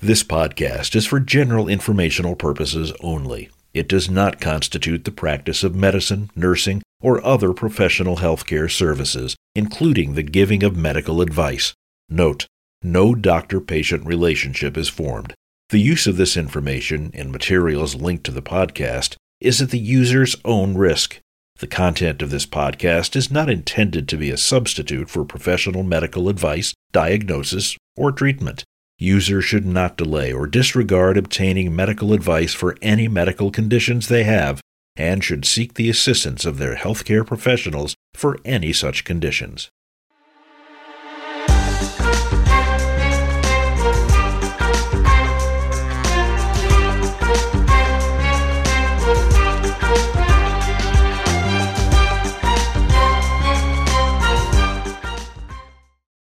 [0.00, 3.48] This podcast is for general informational purposes only.
[3.72, 10.14] It does not constitute the practice of medicine, nursing, or other professional healthcare services, including
[10.14, 11.72] the giving of medical advice.
[12.10, 12.46] Note,
[12.82, 15.34] no doctor patient relationship is formed.
[15.70, 20.36] The use of this information and materials linked to the podcast is at the user's
[20.44, 21.20] own risk.
[21.58, 26.28] The content of this podcast is not intended to be a substitute for professional medical
[26.28, 28.64] advice, diagnosis, or treatment.
[28.98, 34.60] Users should not delay or disregard obtaining medical advice for any medical conditions they have
[34.96, 39.68] and should seek the assistance of their healthcare professionals for any such conditions.